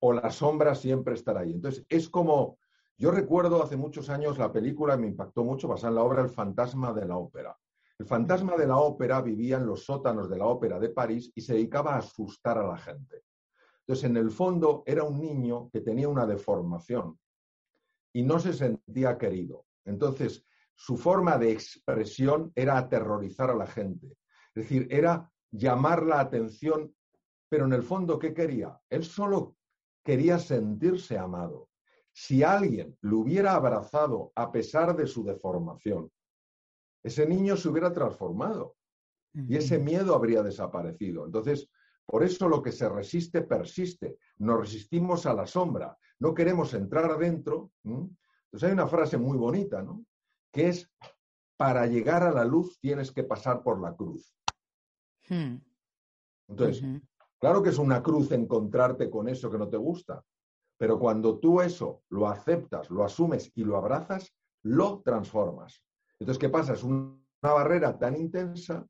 [0.00, 1.52] o la sombra siempre estará ahí.
[1.52, 2.58] Entonces, es como,
[2.96, 6.30] yo recuerdo hace muchos años la película, me impactó mucho, basada en la obra El
[6.30, 7.54] fantasma de la ópera.
[7.98, 11.42] El fantasma de la ópera vivía en los sótanos de la ópera de París y
[11.42, 13.25] se dedicaba a asustar a la gente.
[13.86, 17.16] Entonces, en el fondo, era un niño que tenía una deformación
[18.12, 19.66] y no se sentía querido.
[19.84, 20.44] Entonces,
[20.74, 24.08] su forma de expresión era aterrorizar a la gente.
[24.54, 26.92] Es decir, era llamar la atención,
[27.48, 28.76] pero en el fondo, ¿qué quería?
[28.90, 29.56] Él solo
[30.02, 31.68] quería sentirse amado.
[32.12, 36.10] Si alguien lo hubiera abrazado a pesar de su deformación,
[37.04, 38.74] ese niño se hubiera transformado
[39.32, 41.26] y ese miedo habría desaparecido.
[41.26, 41.68] Entonces,
[42.06, 44.16] por eso lo que se resiste persiste.
[44.38, 45.98] Nos resistimos a la sombra.
[46.20, 47.72] No queremos entrar adentro.
[47.84, 50.04] Entonces hay una frase muy bonita, ¿no?
[50.52, 50.88] Que es,
[51.56, 54.32] para llegar a la luz tienes que pasar por la cruz.
[55.28, 55.56] Hmm.
[56.48, 56.84] Entonces,
[57.40, 60.24] claro que es una cruz encontrarte con eso que no te gusta,
[60.78, 65.82] pero cuando tú eso lo aceptas, lo asumes y lo abrazas, lo transformas.
[66.20, 66.74] Entonces, ¿qué pasa?
[66.74, 68.86] Es una barrera tan intensa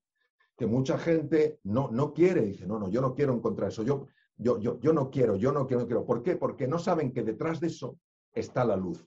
[0.57, 4.07] que mucha gente no, no quiere, dice, no, no, yo no quiero encontrar eso, yo,
[4.37, 6.07] yo, yo, yo no quiero, yo no quiero, no quiero.
[6.07, 6.37] ¿Por qué?
[6.37, 7.99] Porque no saben que detrás de eso
[8.33, 9.07] está la luz.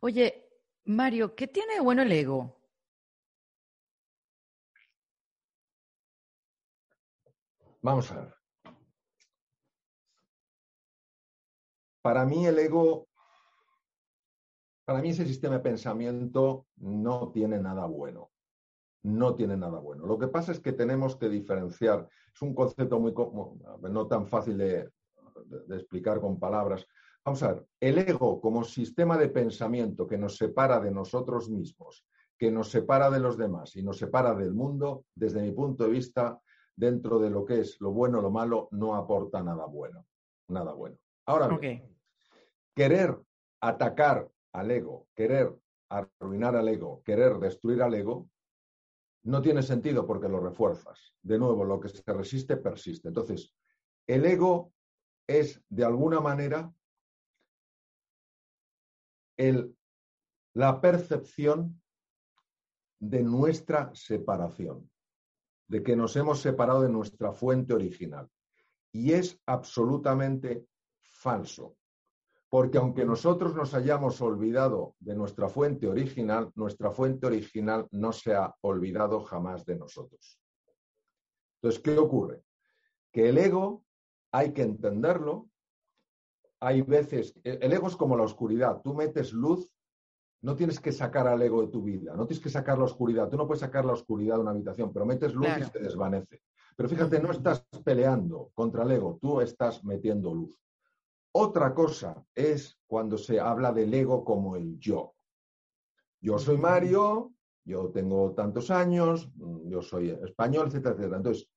[0.00, 0.48] Oye,
[0.84, 2.56] Mario, ¿qué tiene de bueno el ego?
[7.82, 8.34] Vamos a ver.
[12.02, 13.08] Para mí el ego
[14.84, 18.31] para mí ese sistema de pensamiento no tiene nada bueno.
[19.04, 20.06] No tiene nada bueno.
[20.06, 22.08] Lo que pasa es que tenemos que diferenciar.
[22.32, 23.12] Es un concepto muy
[23.90, 24.90] no tan fácil de,
[25.66, 26.86] de explicar con palabras.
[27.24, 32.04] Vamos a ver, el ego como sistema de pensamiento que nos separa de nosotros mismos,
[32.36, 35.90] que nos separa de los demás y nos separa del mundo, desde mi punto de
[35.90, 36.40] vista,
[36.74, 40.06] dentro de lo que es lo bueno o lo malo, no aporta nada bueno.
[40.48, 40.96] Nada bueno.
[41.26, 41.96] Ahora bien,
[42.74, 43.16] querer
[43.60, 45.54] atacar al ego, querer
[45.88, 48.28] arruinar al ego, querer destruir al ego,
[49.24, 51.14] no tiene sentido porque lo refuerzas.
[51.22, 53.08] De nuevo, lo que se resiste persiste.
[53.08, 53.54] Entonces,
[54.06, 54.72] el ego
[55.26, 56.72] es, de alguna manera,
[59.36, 59.76] el,
[60.54, 61.80] la percepción
[62.98, 64.90] de nuestra separación,
[65.68, 68.28] de que nos hemos separado de nuestra fuente original.
[68.92, 70.66] Y es absolutamente
[71.02, 71.76] falso,
[72.52, 78.34] porque aunque nosotros nos hayamos olvidado de nuestra fuente original, nuestra fuente original no se
[78.34, 80.38] ha olvidado jamás de nosotros.
[81.56, 82.42] Entonces, ¿qué ocurre?
[83.10, 83.86] Que el ego
[84.32, 85.48] hay que entenderlo.
[86.60, 89.72] Hay veces, el ego es como la oscuridad, tú metes luz,
[90.42, 93.30] no tienes que sacar al ego de tu vida, no tienes que sacar la oscuridad,
[93.30, 96.42] tú no puedes sacar la oscuridad de una habitación, pero metes luz y se desvanece.
[96.76, 100.62] Pero fíjate, no estás peleando contra el ego, tú estás metiendo luz.
[101.34, 105.14] Otra cosa es cuando se habla del ego como el yo.
[106.20, 107.32] Yo soy Mario,
[107.64, 109.30] yo tengo tantos años,
[109.64, 111.16] yo soy español, etcétera, etcétera.
[111.16, 111.48] Entonces,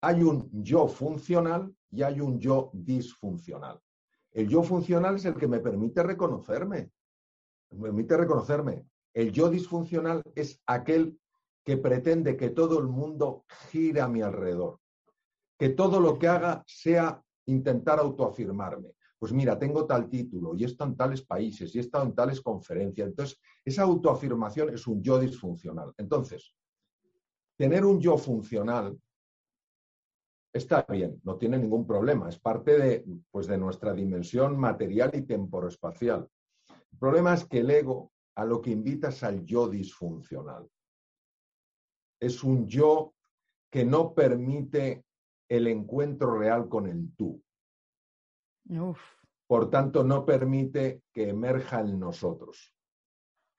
[0.00, 3.80] hay un yo funcional y hay un yo disfuncional.
[4.30, 6.90] El yo funcional es el que me permite reconocerme,
[7.70, 8.86] me permite reconocerme.
[9.12, 11.18] El yo disfuncional es aquel
[11.64, 14.80] que pretende que todo el mundo gire a mi alrededor,
[15.58, 18.94] que todo lo que haga sea intentar autoafirmarme.
[19.24, 22.14] Pues mira, tengo tal título y he estado en tales países y he estado en
[22.14, 23.08] tales conferencias.
[23.08, 25.94] Entonces, esa autoafirmación es un yo disfuncional.
[25.96, 26.54] Entonces,
[27.56, 29.00] tener un yo funcional
[30.52, 35.22] está bien, no tiene ningún problema, es parte de, pues, de nuestra dimensión material y
[35.22, 36.28] temporoespacial.
[36.92, 40.68] El problema es que el ego a lo que invita es al yo disfuncional.
[42.20, 43.14] Es un yo
[43.70, 45.06] que no permite
[45.48, 47.42] el encuentro real con el tú.
[49.46, 52.74] Por tanto, no permite que emerja en nosotros.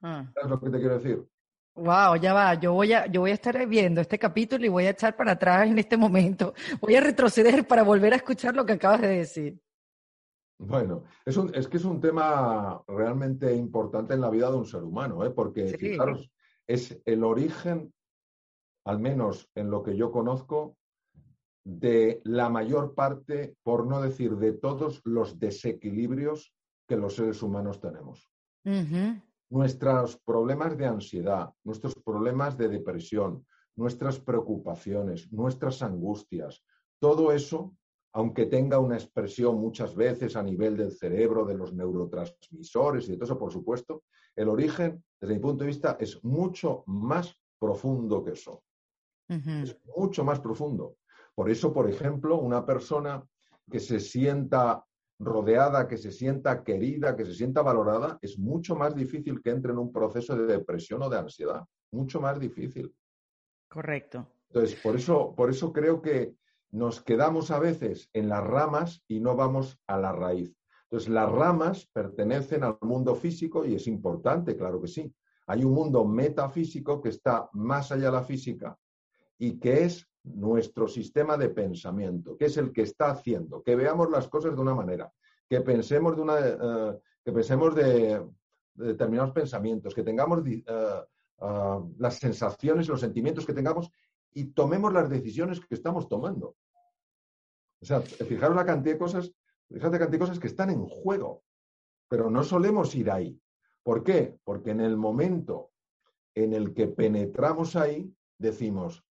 [0.02, 0.30] Ah.
[0.34, 1.26] ¿Sabes lo que te quiero decir?
[1.76, 2.54] Wow, ya va.
[2.56, 5.34] Yo voy a, yo voy a estar viendo este capítulo y voy a echar para
[5.34, 6.54] atrás en este momento.
[6.80, 9.60] Voy a retroceder para volver a escuchar lo que acabas de decir.
[10.58, 14.66] Bueno, es, un, es que es un tema realmente importante en la vida de un
[14.66, 15.32] ser humano, ¿eh?
[15.32, 16.32] porque fijaros,
[16.66, 17.94] es el origen,
[18.86, 20.78] al menos en lo que yo conozco,
[21.66, 26.54] de la mayor parte, por no decir de todos los desequilibrios
[26.88, 28.30] que los seres humanos tenemos
[29.50, 36.64] nuestros problemas de ansiedad, nuestros problemas de depresión, nuestras preocupaciones, nuestras angustias,
[37.00, 37.76] todo eso,
[38.14, 43.18] aunque tenga una expresión muchas veces a nivel del cerebro, de los neurotransmisores y de
[43.18, 44.04] todo eso, por supuesto,
[44.36, 48.64] el origen, desde mi punto de vista, es mucho más profundo que eso.
[49.28, 50.98] Es mucho más profundo.
[51.36, 53.24] Por eso, por ejemplo, una persona
[53.70, 54.84] que se sienta
[55.20, 59.72] rodeada, que se sienta querida, que se sienta valorada, es mucho más difícil que entre
[59.72, 61.64] en un proceso de depresión o de ansiedad.
[61.92, 62.94] Mucho más difícil.
[63.70, 64.28] Correcto.
[64.50, 66.36] Entonces, por eso, por eso creo que
[66.72, 70.54] nos quedamos a veces en las ramas y no vamos a la raíz.
[70.84, 75.14] Entonces, las ramas pertenecen al mundo físico y es importante, claro que sí.
[75.48, 78.78] Hay un mundo metafísico que está más allá de la física
[79.38, 84.10] y que es nuestro sistema de pensamiento, que es el que está haciendo que veamos
[84.10, 85.12] las cosas de una manera,
[85.48, 88.26] que pensemos de, una, eh, que pensemos de,
[88.74, 93.92] determinados pensamientos, que tengamos eh, eh, las sensaciones, los sentimientos que tengamos
[94.34, 96.56] y tomemos las decisiones que estamos tomando.
[97.82, 99.32] O sea, fijaros la cantidad de cosas,
[99.70, 101.44] fíjate la cantidad de cosas que están en juego,
[102.10, 103.40] pero no solemos ir ahí.
[103.84, 104.38] ¿Por qué?
[104.44, 105.72] Porque en el momento
[106.34, 109.05] en el que penetramos ahí, decimos,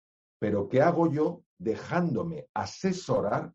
[0.44, 3.50] pero ¿qué hago yo dejándome asesorar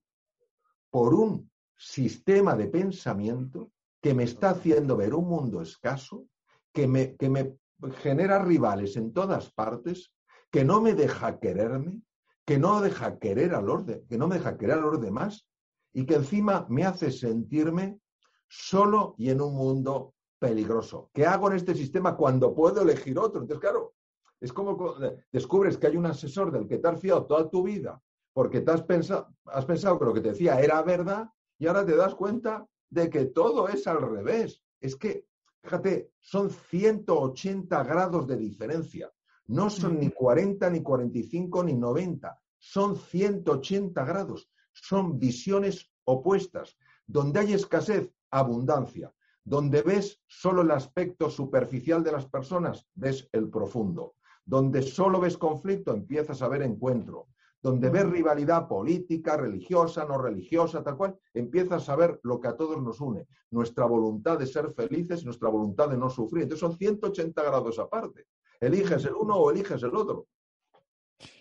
[0.90, 3.72] por un sistema de pensamiento
[4.02, 6.26] que me está haciendo ver un mundo escaso,
[6.74, 7.60] que me, que me
[7.98, 10.12] genera rivales en todas partes,
[10.50, 12.02] que no me deja quererme,
[12.44, 15.48] que no deja querer a los que no me deja querer a los demás
[15.94, 18.00] y que encima me hace sentirme
[18.48, 21.12] solo y en un mundo peligroso.
[21.14, 23.42] ¿Qué hago en este sistema cuando puedo elegir otro?
[23.42, 23.94] Entonces, claro,
[24.42, 24.96] es como
[25.32, 28.02] descubres que hay un asesor del que te has fiado toda tu vida
[28.34, 31.86] porque te has, pensado, has pensado que lo que te decía era verdad y ahora
[31.86, 34.64] te das cuenta de que todo es al revés.
[34.80, 35.30] Es que
[35.62, 39.12] Fíjate, son 180 grados de diferencia.
[39.48, 42.42] No son ni 40, ni 45, ni 90.
[42.58, 44.50] Son 180 grados.
[44.72, 46.78] Son visiones opuestas.
[47.06, 49.14] Donde hay escasez, abundancia.
[49.44, 54.16] Donde ves solo el aspecto superficial de las personas, ves el profundo.
[54.50, 57.28] Donde solo ves conflicto, empiezas a ver encuentro.
[57.62, 62.58] Donde ves rivalidad política, religiosa, no religiosa, tal cual, empiezas a ver lo que a
[62.58, 66.44] todos nos une, nuestra voluntad de ser felices, nuestra voluntad de no sufrir.
[66.44, 68.26] Entonces son 180 grados aparte.
[68.60, 70.26] Eliges el uno o eliges el otro.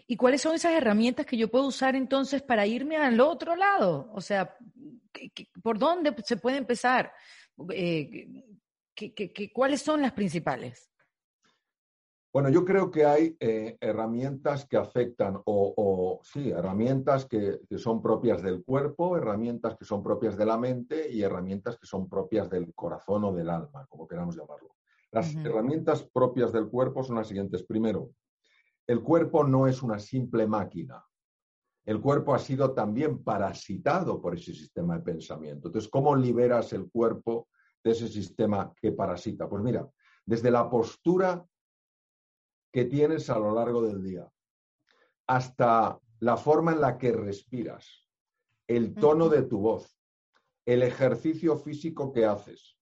[0.06, 4.10] ¿Y cuáles son esas herramientas que yo puedo usar entonces para irme al otro lado?
[4.12, 4.54] O sea,
[5.62, 7.10] ¿por dónde se puede empezar?
[7.70, 8.44] Eh,
[9.54, 10.90] cuáles son las principales?
[12.30, 18.42] Bueno, yo creo que hay eh, herramientas que afectan, o, sí, herramientas que, son propias
[18.42, 22.74] del cuerpo, herramientas que son propias de la mente y herramientas que son propias del
[22.74, 24.76] corazón o del alma, como queramos llamarlo.
[25.10, 27.62] Las herramientas propias del cuerpo son las siguientes.
[27.62, 28.10] Primero,
[28.86, 31.02] el cuerpo no es una simple máquina.
[31.86, 35.68] El cuerpo ha sido también parasitado por ese sistema de pensamiento.
[35.68, 37.48] Entonces, ¿cómo liberas el cuerpo
[37.82, 39.48] de ese sistema que parasita?
[39.48, 39.88] Pues mira,
[40.26, 41.42] desde la postura
[42.72, 44.30] que tienes a lo largo del día,
[45.26, 48.06] hasta la forma en la que respiras,
[48.66, 49.98] el tono de tu voz,
[50.66, 52.76] el ejercicio físico que haces,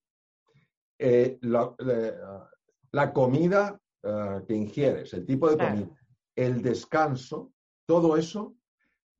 [0.99, 5.89] eh, la, comida eh, que ingieres, el tipo de comida,
[6.35, 7.53] el descanso,
[7.85, 8.55] todo eso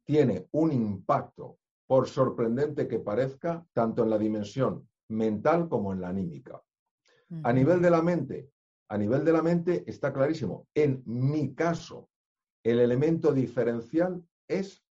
[0.03, 6.09] tiene un impacto, por sorprendente que parezca, tanto en la dimensión mental como en la
[6.09, 6.61] anímica.
[7.43, 8.51] A nivel de la mente,
[8.89, 10.67] a nivel de la mente está clarísimo.
[10.73, 12.09] En mi caso,
[12.63, 14.83] el elemento diferencial es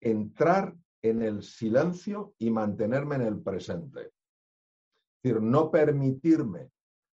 [0.00, 4.00] entrar en el silencio y mantenerme en el presente.
[4.00, 6.70] Es decir, no permitirme,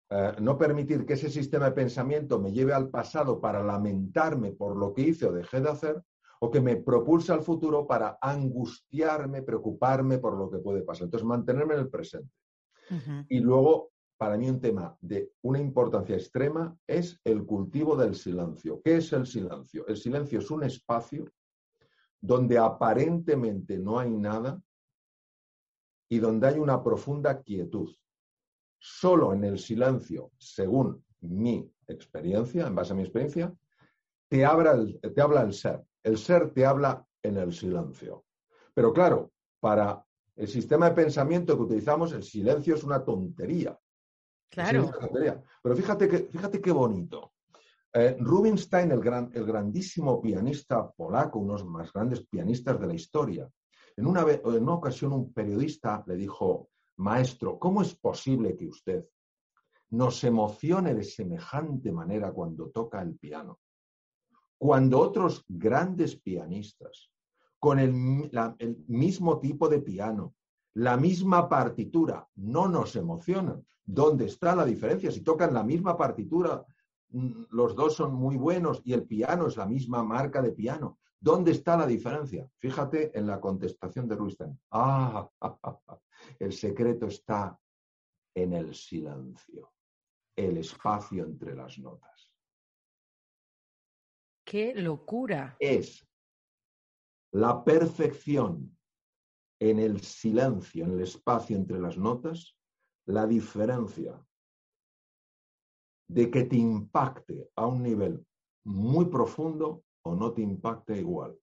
[0.09, 4.77] eh, no permitir que ese sistema de pensamiento me lleve al pasado para lamentarme por
[4.77, 6.03] lo que hice o dejé de hacer,
[6.39, 11.05] o que me propulse al futuro para angustiarme, preocuparme por lo que puede pasar.
[11.05, 12.31] Entonces, mantenerme en el presente.
[13.27, 18.81] Y luego para mí un tema de una importancia extrema es el cultivo del silencio.
[18.83, 19.85] ¿Qué es el silencio?
[19.87, 21.31] El silencio es un espacio
[22.19, 24.59] donde aparentemente no hay nada
[26.09, 27.95] y donde hay una profunda quietud.
[28.79, 33.53] Solo en el silencio, según mi experiencia, en base a mi experiencia,
[34.27, 35.83] te, te habla el ser.
[36.03, 38.25] El ser te habla en el silencio.
[38.73, 40.03] Pero claro, para
[40.35, 43.77] el sistema de pensamiento que utilizamos, el silencio es una tontería.
[44.49, 44.91] Claro.
[45.61, 47.33] Pero fíjate, que, fíjate qué bonito.
[47.93, 52.87] Eh, Rubinstein, el, gran, el grandísimo pianista polaco, uno de los más grandes pianistas de
[52.87, 53.49] la historia,
[53.95, 59.05] en una, en una ocasión un periodista le dijo, maestro, ¿cómo es posible que usted
[59.89, 63.59] nos emocione de semejante manera cuando toca el piano?
[64.57, 67.11] Cuando otros grandes pianistas,
[67.59, 68.29] con el,
[68.59, 70.35] el mismo tipo de piano,
[70.77, 73.65] la misma partitura, no nos emocionan.
[73.83, 75.09] ¿Dónde está la diferencia?
[75.09, 76.63] Si tocan la misma partitura,
[77.09, 80.99] mm, los dos son muy buenos y el piano es la misma marca de piano.
[81.19, 82.47] ¿Dónde está la diferencia?
[82.59, 84.59] Fíjate en la contestación de Rubinstein.
[84.71, 85.27] Ah,
[86.37, 87.59] el secreto está
[88.35, 89.73] en el silencio,
[90.35, 92.31] el espacio entre las notas.
[94.45, 95.57] ¡Qué locura!
[95.59, 96.07] Es
[97.31, 98.76] la perfección
[99.59, 102.55] en el silencio, en el espacio entre las notas,
[103.05, 104.21] la diferencia
[106.07, 108.25] de que te impacte a un nivel
[108.63, 111.37] muy profundo o no te impacte igual.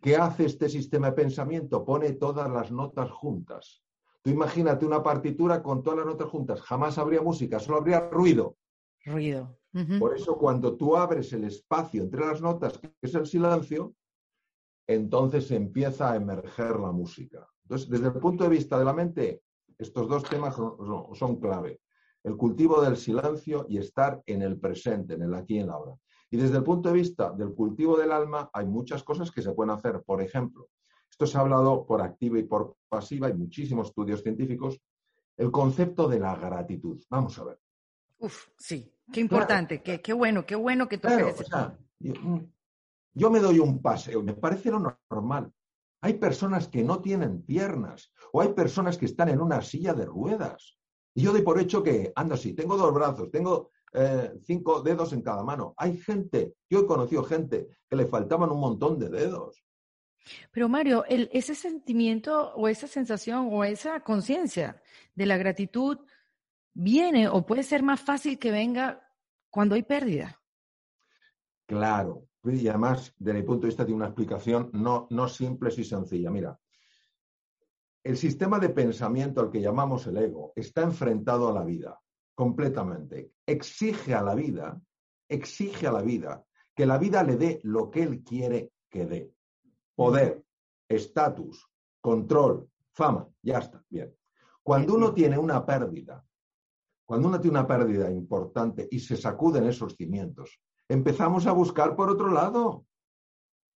[0.00, 1.84] ¿Qué hace este sistema de pensamiento?
[1.84, 3.82] Pone todas las notas juntas.
[4.22, 6.60] Tú imagínate una partitura con todas las notas juntas.
[6.62, 8.56] Jamás habría música, solo habría ruido.
[9.04, 9.58] Ruido.
[9.98, 13.94] Por eso cuando tú abres el espacio entre las notas, que es el silencio,
[14.86, 17.48] entonces empieza a emerger la música.
[17.64, 19.42] Entonces, desde el punto de vista de la mente,
[19.78, 21.80] estos dos temas son, clave.
[22.22, 25.74] El cultivo del silencio y estar en el presente, en el aquí y en la
[25.74, 25.94] ahora.
[26.30, 29.52] Y desde el punto de vista del cultivo del alma, hay muchas cosas que se
[29.52, 30.02] pueden hacer.
[30.02, 30.68] Por ejemplo,
[31.10, 34.80] esto se ha hablado por activa y por pasiva, hay muchísimos estudios científicos,
[35.36, 37.02] el concepto de la gratitud.
[37.10, 37.58] Vamos a ver.
[38.18, 41.08] Uf, sí, qué importante, qué, bueno, qué bueno que tú
[43.14, 45.52] yo me doy un paseo, me parece lo normal.
[46.02, 50.04] Hay personas que no tienen piernas o hay personas que están en una silla de
[50.04, 50.76] ruedas.
[51.14, 55.12] Y yo doy por hecho que, ando así, tengo dos brazos, tengo eh, cinco dedos
[55.12, 55.74] en cada mano.
[55.76, 59.64] Hay gente, yo he conocido gente que le faltaban un montón de dedos.
[60.50, 64.82] Pero Mario, ese sentimiento o esa sensación o esa conciencia
[65.14, 65.98] de la gratitud
[66.74, 69.08] viene o puede ser más fácil que venga
[69.50, 70.40] cuando hay pérdida.
[71.66, 75.84] Claro, y además, desde mi punto de vista, tiene una explicación no, no simple y
[75.84, 76.30] sencilla.
[76.30, 76.58] Mira,
[78.02, 82.00] el sistema de pensamiento al que llamamos el ego está enfrentado a la vida
[82.34, 83.32] completamente.
[83.46, 84.80] Exige a la vida,
[85.28, 89.32] exige a la vida que la vida le dé lo que él quiere que dé.
[89.94, 90.44] Poder,
[90.88, 91.68] estatus,
[92.00, 94.12] control, fama, ya está, bien.
[94.62, 96.24] Cuando uno tiene una pérdida,
[97.04, 102.10] cuando uno tiene una pérdida importante y se sacuden esos cimientos, empezamos a buscar por
[102.10, 102.84] otro lado.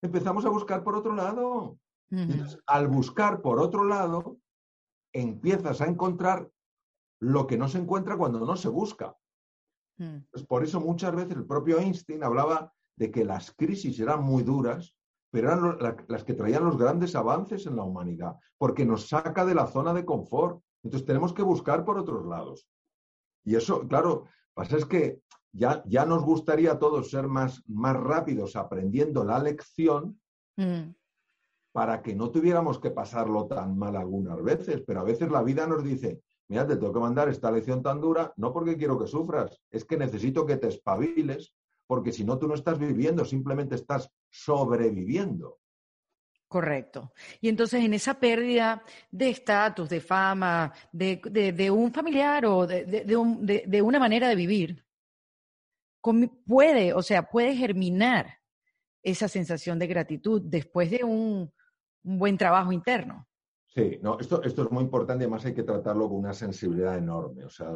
[0.03, 1.79] Empezamos a buscar por otro lado.
[2.11, 4.39] Entonces, al buscar por otro lado,
[5.13, 6.49] empiezas a encontrar
[7.21, 9.17] lo que no se encuentra cuando no se busca.
[9.97, 14.43] Pues por eso muchas veces el propio Einstein hablaba de que las crisis eran muy
[14.43, 14.95] duras,
[15.31, 19.55] pero eran las que traían los grandes avances en la humanidad, porque nos saca de
[19.55, 20.63] la zona de confort.
[20.83, 22.69] Entonces tenemos que buscar por otros lados.
[23.45, 25.23] Y eso, claro, pasa es que
[25.57, 30.21] ya, ya nos gustaría a todos ser más, más rápidos aprendiendo la lección,
[30.57, 30.91] mm
[31.77, 35.67] para que no tuviéramos que pasarlo tan mal algunas veces, pero a veces la vida
[35.67, 39.07] nos dice, mira, te tengo que mandar esta lección tan dura, no porque quiero que
[39.07, 41.53] sufras, es que necesito que te espabiles,
[41.87, 45.59] porque si no tú no estás viviendo, simplemente estás sobreviviendo.
[46.49, 47.13] Correcto.
[47.43, 53.99] Y entonces en esa pérdida de estatus, de fama, de, un familiar o de, una
[53.99, 54.86] manera de vivir,
[56.47, 58.39] puede, o sea, puede germinar
[59.03, 61.53] esa sensación de gratitud después de un,
[62.05, 63.27] un buen trabajo interno.
[63.77, 67.45] Sí, no, esto, esto es muy importante además hay que tratarlo con una sensibilidad enorme.
[67.45, 67.73] O sea,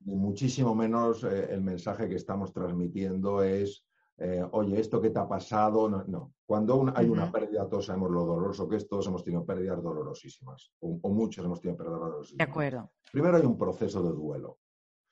[0.00, 3.86] muchísimo menos eh, el mensaje que estamos transmitiendo es,
[4.18, 6.34] eh, oye, esto que te ha pasado, no.
[6.44, 10.72] Cuando hay una pérdida, todos sabemos lo doloroso que es, todos hemos tenido pérdidas dolorosísimas,
[10.80, 12.44] o, muchos hemos tenido pérdidas dolorosísimas.
[12.44, 12.90] De acuerdo.
[13.12, 14.58] Primero hay un proceso de duelo.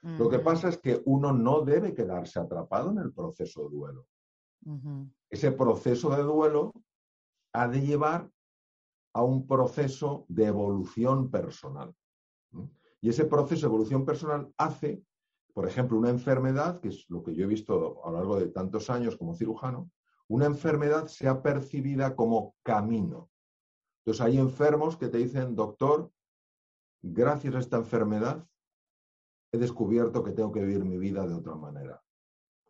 [0.04, 4.06] Lo que pasa es que uno no debe quedarse atrapado en el proceso de duelo.
[5.30, 6.74] Ese proceso de duelo
[7.54, 8.30] ha de llevar
[9.14, 11.94] a un proceso de evolución personal.
[13.00, 15.02] Y ese proceso de evolución personal hace,
[15.54, 18.48] por ejemplo, una enfermedad, que es lo que yo he visto a lo largo de
[18.48, 19.90] tantos años como cirujano,
[20.28, 23.30] una enfermedad sea percibida como camino.
[24.04, 26.10] Entonces hay enfermos que te dicen, doctor,
[27.02, 28.46] gracias a esta enfermedad
[29.54, 32.02] he descubierto que tengo que vivir mi vida de otra manera.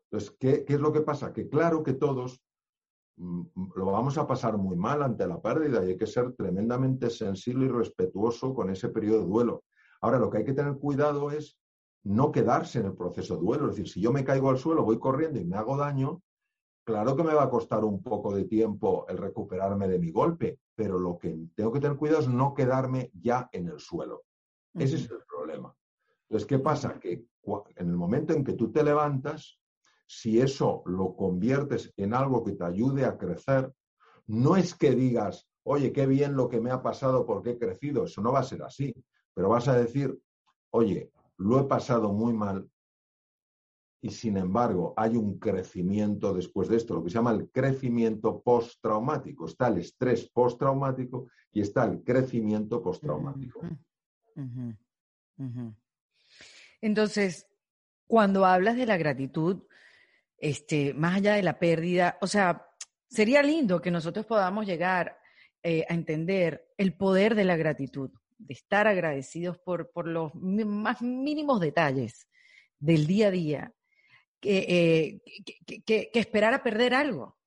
[0.05, 1.32] Entonces, ¿qué, qué es lo que pasa?
[1.32, 2.45] Que claro que todos
[3.16, 3.43] Mm,
[3.76, 7.66] lo vamos a pasar muy mal ante la pérdida y hay que ser tremendamente sensible
[7.66, 9.64] y respetuoso con ese periodo de duelo.
[10.01, 11.57] Ahora, lo que hay que tener cuidado es
[12.03, 13.66] no quedarse en el proceso de duelo.
[13.66, 16.22] Es decir, si yo me caigo al suelo, voy corriendo y me hago daño,
[16.85, 20.59] claro que me va a costar un poco de tiempo el recuperarme de mi golpe,
[20.74, 24.24] pero lo que tengo que tener cuidado es no quedarme ya en el suelo.
[24.74, 25.74] Ese es el problema.
[26.35, 26.99] Entonces, ¿qué pasa?
[26.99, 27.28] Que
[27.76, 29.57] en el momento en que tú te levantas,
[30.05, 33.72] si eso lo conviertes en algo que te ayude a crecer,
[34.26, 38.07] no es que digas, oye, qué bien lo que me ha pasado porque he crecido,
[38.07, 38.93] eso no va a ser así,
[39.32, 40.18] pero vas a decir,
[40.70, 42.68] oye, lo he pasado muy mal
[44.03, 48.43] y sin embargo hay un crecimiento después de esto, lo que se llama el crecimiento
[48.43, 49.47] postraumático.
[49.47, 53.61] Está el estrés postraumático y está el crecimiento postraumático.
[56.85, 57.47] Entonces,
[58.07, 59.62] cuando hablas de la gratitud,
[60.37, 62.68] este, más allá de la pérdida, o sea,
[63.09, 65.18] sería lindo que nosotros podamos llegar
[65.62, 71.01] eh, a entender el poder de la gratitud, de estar agradecidos por, por los más
[71.01, 72.28] mínimos detalles
[72.78, 73.74] del día a día,
[74.39, 77.39] que, eh, que, esperar a perder algo.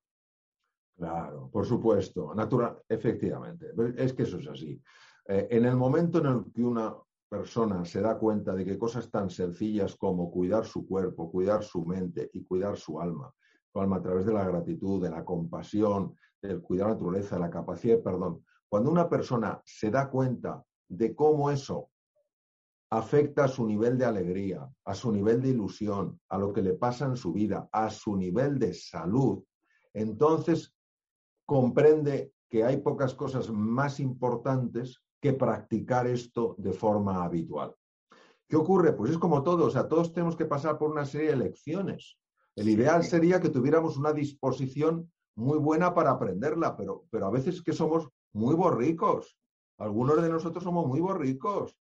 [0.96, 3.66] Claro, por supuesto, natural, efectivamente,
[3.98, 4.82] es que eso es así.
[5.28, 6.92] Eh, en el momento en el que una
[7.28, 11.84] persona se da cuenta de que cosas tan sencillas como cuidar su cuerpo, cuidar su
[11.84, 13.32] mente y cuidar su alma,
[13.72, 17.42] su alma a través de la gratitud, de la compasión, del cuidar la naturaleza, de
[17.42, 21.90] la capacidad de perdón, cuando una persona se da cuenta de cómo eso
[22.90, 26.74] afecta a su nivel de alegría, a su nivel de ilusión, a lo que le
[26.74, 29.44] pasa en su vida, a su nivel de salud,
[29.92, 30.74] entonces
[31.44, 37.74] comprende que hay pocas cosas más importantes que practicar esto de forma habitual.
[38.48, 38.92] ¿Qué ocurre?
[38.92, 42.18] Pues es como todo, o sea, todos tenemos que pasar por una serie de lecciones.
[42.56, 47.56] El ideal sería que tuviéramos una disposición muy buena para aprenderla, pero, pero a veces
[47.56, 49.38] es que somos muy borricos.
[49.78, 51.76] Algunos de nosotros somos muy borricos.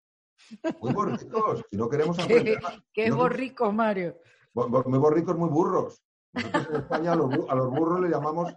[0.80, 1.62] Muy borricos.
[1.70, 2.58] Si no queremos aprender.
[2.92, 4.18] ¿Qué, es borrico, Mario?
[4.54, 6.02] Muy borricos, muy burros.
[6.32, 8.52] Nosotros en España a los, a los burros le llamamos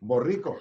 [0.00, 0.60] borricos.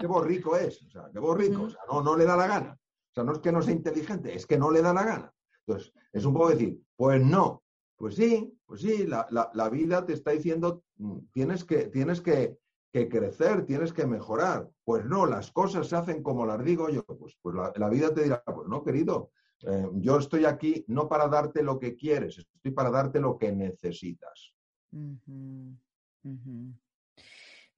[0.00, 0.82] ¿Qué borrico es?
[0.82, 1.62] O sea, qué borrico.
[1.62, 2.78] O sea, no, no le da la gana.
[3.14, 5.32] O sea, no es que no sea inteligente, es que no le da la gana.
[5.64, 7.62] Entonces, es un poco decir, pues no,
[7.96, 12.20] pues sí, pues sí, la, la- la vida te está diciendo, mm, tienes que, tienes
[12.20, 12.58] que,
[12.92, 14.68] que crecer, tienes que mejorar.
[14.84, 17.04] Pues no, las cosas se hacen como las digo yo.
[17.04, 19.30] Pues, pues la, vida te dirá, pues no, querido,
[19.64, 23.52] eh, yo estoy aquí no para darte lo que quieres, estoy para darte lo que
[23.52, 24.52] necesitas.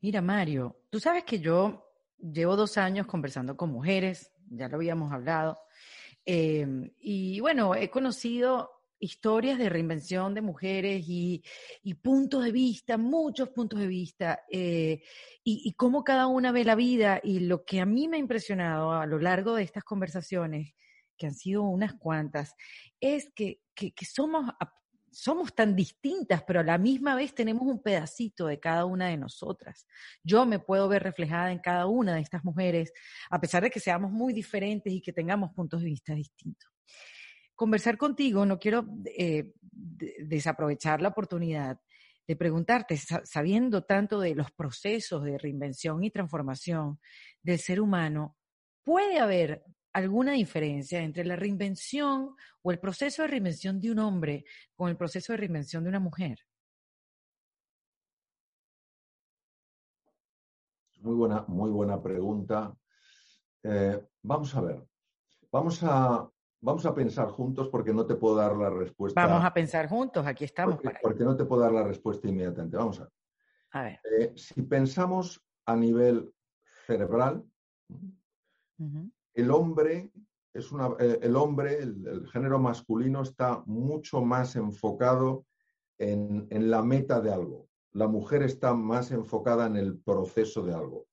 [0.01, 1.83] Mira, Mario, tú sabes que yo
[2.19, 5.59] llevo dos años conversando con mujeres, ya lo habíamos hablado,
[6.25, 6.67] eh,
[6.99, 11.43] y bueno, he conocido historias de reinvención de mujeres y,
[12.03, 15.03] puntos de vista, muchos puntos de vista, eh,
[15.45, 17.21] y, cómo cada una ve la vida.
[17.23, 20.75] Y lo que a mí me ha impresionado a lo largo de estas conversaciones,
[21.17, 22.55] que han sido unas cuantas,
[23.01, 24.51] es que, que, somos,
[25.19, 29.17] somos tan distintas, pero a la misma vez tenemos un pedacito de cada una de
[29.17, 29.87] nosotras.
[30.23, 32.93] Yo me puedo ver reflejada en cada una de estas mujeres,
[33.31, 36.71] a pesar de que seamos muy diferentes y que tengamos puntos de vista distintos.
[37.55, 38.87] Conversar contigo, no quiero
[39.17, 41.81] eh, de- desaprovechar la oportunidad
[42.29, 47.01] de preguntarte, sa- sabiendo tanto de los procesos de reinvención y transformación
[47.43, 48.37] del ser humano,
[48.85, 49.63] ¿puede haber
[49.97, 54.45] alguna diferencia entre la reinvención o el proceso de reinvención de un hombre
[54.75, 56.39] con el proceso de reinvención de una mujer?
[61.01, 62.77] Muy buena, muy buena pregunta.
[63.63, 64.87] Eh, vamos a ver,
[65.51, 66.29] vamos a,
[66.61, 69.27] vamos a pensar juntos porque no te puedo dar la respuesta.
[69.27, 72.29] Vamos a pensar juntos, aquí estamos porque, para porque no te puedo dar la respuesta
[72.29, 72.77] inmediatamente.
[72.77, 73.13] Vamos a ver.
[73.71, 74.01] A ver.
[74.21, 76.35] Eh, si pensamos a nivel
[76.87, 77.43] cerebral,
[78.79, 80.11] ujú, el hombre
[80.55, 85.45] es una, eh, el hombre, el, el género masculino está mucho más enfocado
[85.99, 87.69] en, en la meta de algo.
[87.93, 91.07] La mujer está más enfocada en el proceso de algo.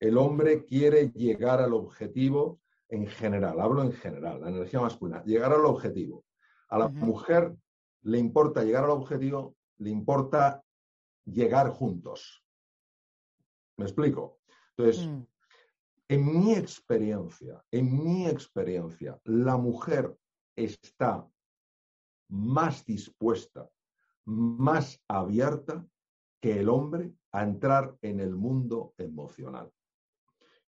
[0.00, 5.52] El hombre quiere llegar al objetivo en general, hablo en general, la energía masculina, llegar
[5.52, 6.24] al objetivo.
[6.68, 7.54] A la mujer
[8.02, 10.62] le importa llegar al objetivo, le importa
[11.24, 12.44] llegar juntos.
[13.76, 14.38] ¿Me explico?
[14.76, 15.22] Entonces, mm,
[16.08, 20.16] en mi experiencia, en mi experiencia, la mujer
[20.56, 21.28] está
[22.30, 23.68] más dispuesta,
[24.24, 25.86] más abierta
[26.40, 29.70] que el hombre a entrar en el mundo emocional.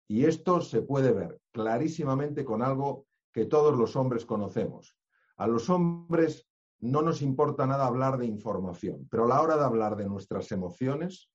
[0.07, 4.95] Y esto se puede ver clarísimamente con algo que todos los hombres conocemos.
[5.37, 6.47] A los hombres
[6.79, 10.51] no nos importa nada hablar de información, pero a la hora de hablar de nuestras
[10.51, 11.31] emociones,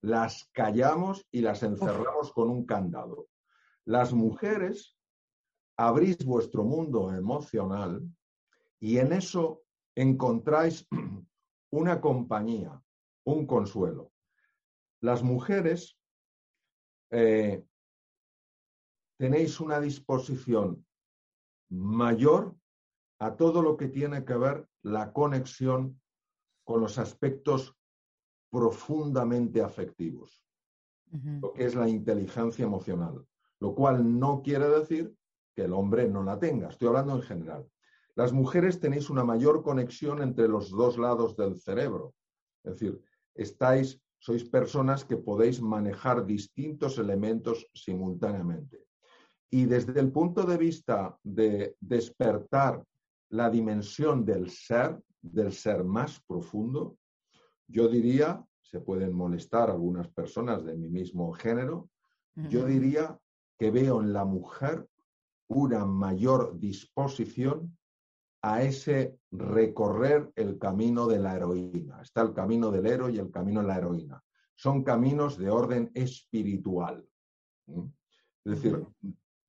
[0.00, 3.26] las callamos y las encerramos con un candado.
[3.86, 4.96] Las mujeres
[5.76, 8.02] abrís vuestro mundo emocional
[8.80, 9.62] y en eso
[9.94, 10.86] encontráis
[11.70, 12.80] una compañía,
[13.24, 14.12] un consuelo.
[15.00, 15.98] Las mujeres
[17.10, 17.64] eh,
[19.18, 20.86] tenéis una disposición
[21.70, 22.56] mayor
[23.18, 26.00] a todo lo que tiene que ver la conexión
[26.64, 27.76] con los aspectos
[28.50, 30.44] profundamente afectivos
[31.40, 33.24] lo que es la inteligencia emocional,
[33.60, 35.14] lo cual no quiere decir
[35.54, 36.68] que el hombre no la tenga.
[36.68, 37.66] Estoy hablando en general.
[38.16, 42.14] Las mujeres tenéis una mayor conexión entre los dos lados del cerebro.
[42.62, 43.00] Es decir,
[43.34, 48.86] estáis, sois personas que podéis manejar distintos elementos simultáneamente.
[49.50, 52.84] Y desde el punto de vista de despertar
[53.30, 56.96] la dimensión del ser, del ser más profundo,
[57.66, 61.88] yo diría, se pueden molestar algunas personas de mi mismo género,
[62.48, 63.16] yo diría
[63.58, 64.88] que veo en la mujer
[65.48, 67.76] una mayor disposición
[68.42, 72.02] a ese recorrer el camino de la heroína.
[72.02, 74.22] Está el camino del héroe y el camino de la heroína.
[74.54, 77.06] Son caminos de orden espiritual.
[77.66, 77.82] Es
[78.44, 78.86] decir,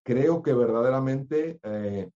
[0.04, 2.10] creo que verdaderamente eh,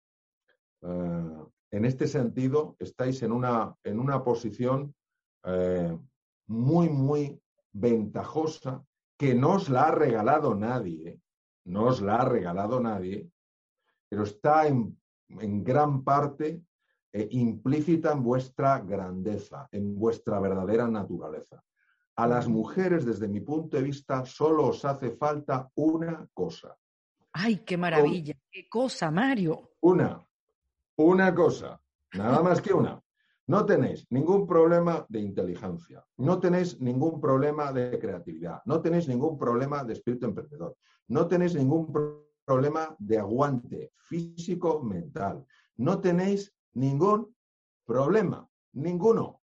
[0.82, 4.96] eh, en este sentido estáis en una, en una posición
[5.44, 5.98] eh,
[6.48, 7.42] muy, muy
[7.74, 8.84] ventajosa
[9.18, 11.20] que no os la ha regalado nadie,
[11.70, 13.30] no os la ha regalado nadie,
[14.10, 15.00] pero está en,
[15.30, 16.64] en gran parte
[17.14, 21.64] eh, implícita en vuestra grandeza, en vuestra verdadera naturaleza.
[22.16, 26.76] A las mujeres, desde mi punto de vista, solo os hace falta una cosa.
[27.32, 29.72] Ay, qué maravilla, qué cosa, Mario.
[29.82, 30.28] Una,
[30.98, 31.80] una cosa,
[32.14, 33.02] nada más que una.
[33.50, 39.40] No tenéis ningún problema de inteligencia, no tenéis ningún problema de creatividad, no tenéis ningún
[39.40, 40.76] problema de espíritu emprendedor,
[41.08, 45.44] no tenéis ningún pro- problema de aguante físico, mental,
[45.78, 47.36] no tenéis ningún
[47.86, 49.42] problema, ninguno.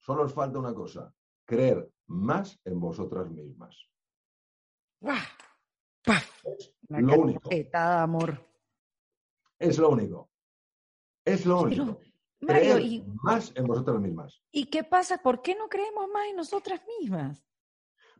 [0.00, 1.10] Solo os falta una cosa,
[1.46, 3.76] creer más en vosotras mismas.
[9.58, 10.28] Es lo único.
[11.24, 12.00] Es lo único.
[12.40, 14.42] Mario, Creer ¿y, más en vosotras mismas.
[14.50, 15.18] ¿y qué pasa?
[15.18, 17.44] ¿Por qué no creemos más en nosotras mismas?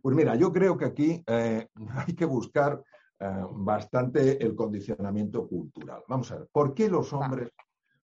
[0.03, 1.69] Pues mira, yo creo que aquí eh,
[2.07, 2.83] hay que buscar
[3.19, 6.03] eh, bastante el condicionamiento cultural.
[6.09, 7.51] Vamos a ver, ¿por qué los hombres,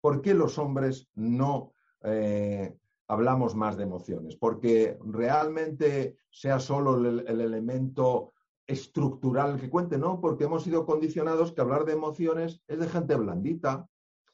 [0.01, 2.77] por qué los hombres no eh,
[3.09, 4.37] hablamos más de emociones?
[4.37, 8.33] Porque realmente sea solo el, el elemento
[8.67, 10.21] estructural que cuente, ¿no?
[10.21, 13.89] Porque hemos sido condicionados que hablar de emociones es de gente blandita.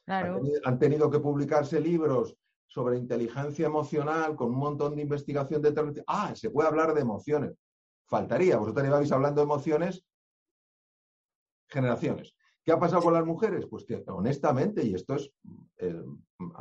[0.07, 2.35] Han tenido, han tenido que publicarse libros
[2.67, 6.03] sobre inteligencia emocional con un montón de investigación de...
[6.07, 7.53] Ah, se puede hablar de emociones.
[8.05, 10.05] Faltaría, vosotros lleváis hablando de emociones
[11.67, 12.33] generaciones.
[12.63, 13.65] ¿Qué ha pasado con las mujeres?
[13.67, 15.31] Pues que honestamente, y esto es,
[15.77, 16.03] eh,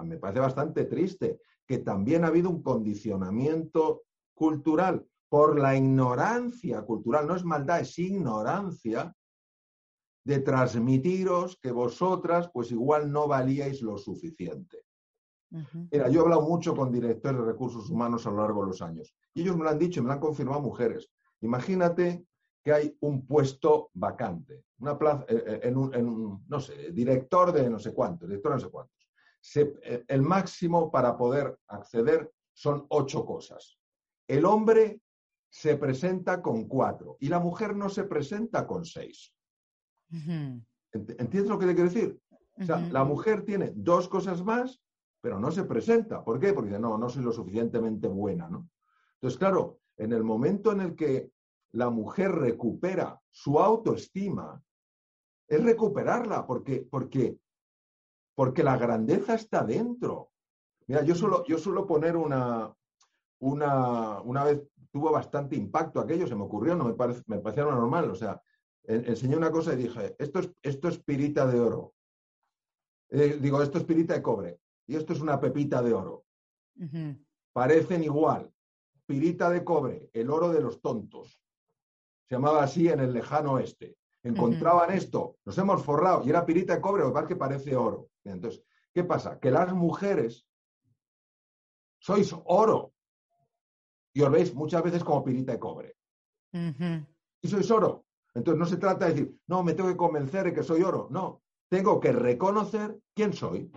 [0.04, 4.02] me parece bastante triste, que también ha habido un condicionamiento
[4.34, 9.14] cultural por la ignorancia cultural, no es maldad, es ignorancia
[10.24, 14.84] de transmitiros que vosotras pues igual no valíais lo suficiente.
[15.90, 18.82] Mira, yo he hablado mucho con directores de recursos humanos a lo largo de los
[18.82, 21.10] años y ellos me lo han dicho y me lo han confirmado mujeres.
[21.40, 22.24] Imagínate
[22.62, 26.92] que hay un puesto vacante, una plaza, eh, eh, en, un, en un, no sé,
[26.92, 29.08] director de no sé cuántos, director de no sé cuántos.
[29.40, 33.78] Se- eh, el máximo para poder acceder son ocho cosas.
[34.28, 35.00] El hombre
[35.48, 39.34] se presenta con cuatro y la mujer no se presenta con seis.
[40.92, 42.20] ¿Entiendes lo que te quiero decir?
[42.58, 44.82] O sea, la mujer tiene dos cosas más,
[45.20, 46.24] pero no se presenta.
[46.24, 46.52] ¿Por qué?
[46.52, 48.68] Porque dice, no, no soy lo suficientemente buena, ¿no?
[49.14, 51.30] Entonces, claro, en el momento en el que
[51.72, 54.62] la mujer recupera su autoestima,
[55.46, 57.38] es recuperarla, porque, porque,
[58.34, 60.30] porque la grandeza está dentro.
[60.86, 62.72] Mira, yo suelo, yo suelo poner una,
[63.40, 67.64] una, una vez, tuvo bastante impacto aquello, se me ocurrió, no me, parece, me parecía
[67.64, 68.40] normal, o sea,
[68.84, 71.94] enseñé una cosa y dije, esto es, esto es pirita de oro.
[73.10, 76.24] Eh, digo, esto es pirita de cobre y esto es una pepita de oro.
[77.52, 78.52] Parecen igual.
[79.06, 81.40] Pirita de cobre, el oro de los tontos.
[82.28, 83.96] Se llamaba así en el lejano oeste.
[84.22, 87.36] Encontraban esto, nos hemos forrado y era pirita de cobre, lo que pasa es que
[87.36, 88.10] parece oro.
[88.24, 88.62] Entonces,
[88.92, 89.40] ¿qué pasa?
[89.40, 90.46] Que las mujeres
[91.98, 92.92] sois oro
[94.12, 95.96] y os veis muchas veces como pirita de cobre.
[97.42, 98.04] Y sois oro.
[98.34, 101.08] Entonces no se trata de decir, no, me tengo que convencer de que soy oro.
[101.10, 103.70] No, tengo que reconocer quién soy.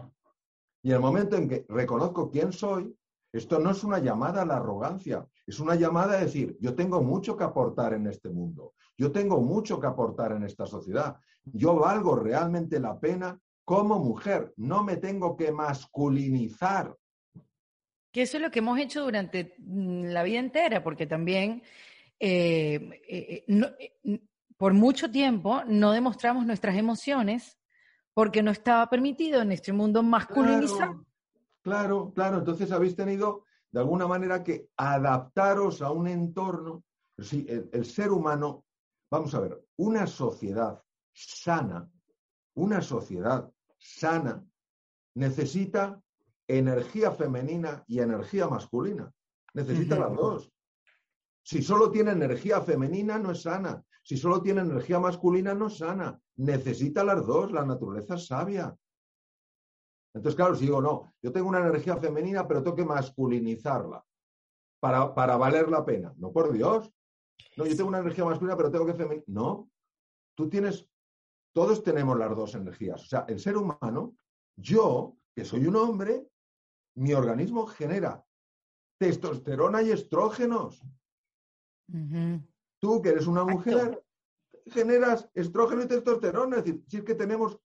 [0.84, 2.96] Y en el momento en que reconozco quién soy,
[3.32, 7.02] esto no es una llamada a la arrogancia, es una llamada a decir, yo tengo
[7.02, 11.76] mucho que aportar en este mundo, yo tengo mucho que aportar en esta sociedad, yo
[11.76, 16.96] valgo realmente la pena como mujer, no me tengo que masculinizar.
[18.12, 21.64] Que eso es lo que hemos hecho durante mm, la vida entera, porque también
[22.20, 23.70] eh, eh, eh, no-
[24.64, 27.60] por mucho tiempo no demostramos nuestras emociones
[28.14, 31.06] porque no estaba permitido en este mundo masculinizado.
[31.62, 32.38] Claro, claro, claro.
[32.38, 36.86] Entonces habéis tenido de alguna manera que adaptaros a un entorno.
[37.18, 38.64] Sí, el, el ser humano,
[39.12, 41.92] vamos a ver, una sociedad sana,
[42.54, 44.46] una sociedad sana
[45.16, 46.02] necesita
[46.48, 49.12] energía femenina y energía masculina.
[49.54, 50.54] Necesita las dos.
[51.42, 53.84] Si solo tiene energía femenina, no es sana.
[54.04, 56.20] Si solo tiene energía masculina, no sana.
[56.36, 57.52] Necesita las dos.
[57.52, 58.78] La naturaleza es sabia.
[60.14, 64.06] Entonces, claro, si digo, no, yo tengo una energía femenina, pero tengo que masculinizarla
[64.80, 66.14] para, para valer la pena.
[66.18, 66.92] No, por Dios.
[67.58, 69.24] No, yo tengo una energía masculina, pero tengo que femenina.
[69.28, 69.70] No.
[70.36, 70.88] Tú tienes,
[71.54, 73.02] todos tenemos las dos energías.
[73.04, 74.16] O sea, el ser humano,
[74.58, 76.28] yo, que soy un hombre,
[76.96, 78.24] mi organismo genera
[79.00, 80.82] testosterona y estrógenos.
[82.84, 84.04] Tú, que eres una mujer,
[84.66, 86.58] generas estrógeno y testosterona.
[86.58, 87.58] Es decir, si es que tenemos,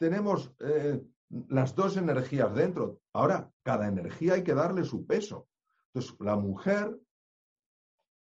[0.00, 1.02] tenemos eh,
[1.48, 3.00] las dos energías dentro.
[3.12, 5.46] Ahora, cada energía hay que darle su peso.
[5.92, 6.98] Entonces, la mujer,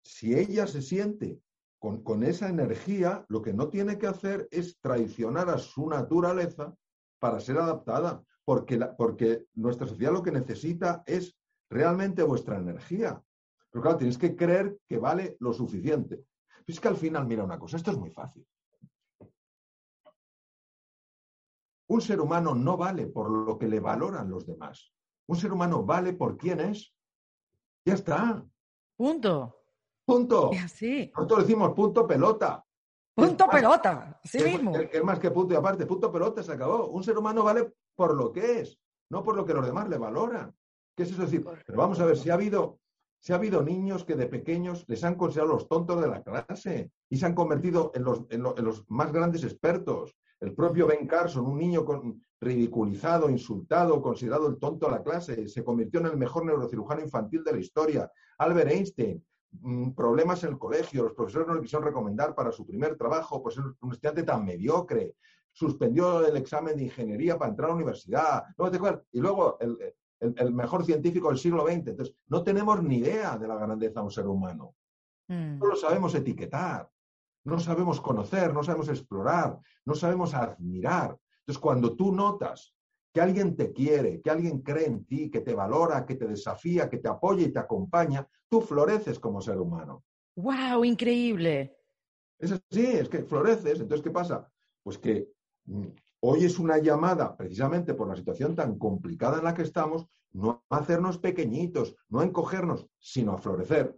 [0.05, 1.41] si ella se siente
[1.79, 6.75] con, con esa energía, lo que no tiene que hacer es traicionar a su naturaleza
[7.19, 11.35] para ser adaptada, porque, la- porque nuestra sociedad lo que necesita es
[11.71, 13.23] realmente vuestra energía.
[13.77, 16.25] Pero claro, tienes que creer que vale lo suficiente.
[16.67, 18.43] Es que al final, mira una cosa, esto es muy fácil.
[21.91, 24.95] Un ser humano no vale por lo que le valoran los demás.
[25.29, 26.95] Un ser humano vale por quién es.
[27.85, 28.43] Ya está.
[28.97, 29.59] Punto.
[30.07, 30.53] Punto.
[30.65, 31.13] Así.
[31.15, 32.65] Nosotros decimos punto pelota.
[33.15, 34.21] Punto Es pelota.
[34.25, 34.75] Así es- mismo.
[34.75, 35.85] es- es más que punto y aparte.
[35.85, 36.87] Punto pelota, se acabó.
[36.87, 39.99] Un ser humano vale por lo que es, no por lo que los demás le
[39.99, 40.57] valoran.
[40.97, 41.45] ¿Qué es eso decir?
[41.67, 42.79] Pero vamos a ver, si ha habido,
[43.21, 46.93] Si ha habido niños que de pequeños les han considerado los tontos de la clase
[47.09, 50.17] y se han convertido en los, más grandes expertos.
[50.41, 51.85] El propio Ben Carson, un niño
[52.41, 57.43] ridiculizado, insultado, considerado el tonto de la clase, se convirtió en el mejor neurocirujano infantil
[57.43, 58.13] de la historia.
[58.39, 62.67] Albert Einstein, mm, problemas en el colegio, los profesores no le quisieron recomendar para su
[62.67, 65.15] primer trabajo, pues es un estudiante tan mediocre,
[65.53, 68.45] suspendió el examen de ingeniería para entrar a la universidad,
[69.11, 69.79] y luego el,
[70.53, 71.89] mejor científico del siglo XX.
[71.89, 74.75] Entonces, no tenemos ni idea de la grandeza de un ser humano.
[75.29, 75.59] Mm.
[75.59, 76.91] No lo sabemos etiquetar,
[77.45, 81.19] no sabemos conocer, no sabemos explorar, no sabemos admirar.
[81.41, 82.75] Entonces, cuando tú notas
[83.13, 86.91] que alguien te quiere, que alguien cree en ti, que te valora, que te desafía,
[86.91, 90.05] que te apoya y te acompaña, tú floreces como ser humano.
[90.37, 90.85] ¡Wow!
[90.85, 91.79] Increíble.
[92.39, 93.81] Es así, es que floreces.
[93.81, 94.51] Entonces, ¿qué pasa?
[94.83, 95.31] Pues que
[95.65, 95.87] mm,
[96.29, 100.65] hoy es una llamada, precisamente por la situación tan complicada en la que estamos, no
[100.69, 103.97] hacernos pequeñitos, no encogernos, sino a florecer.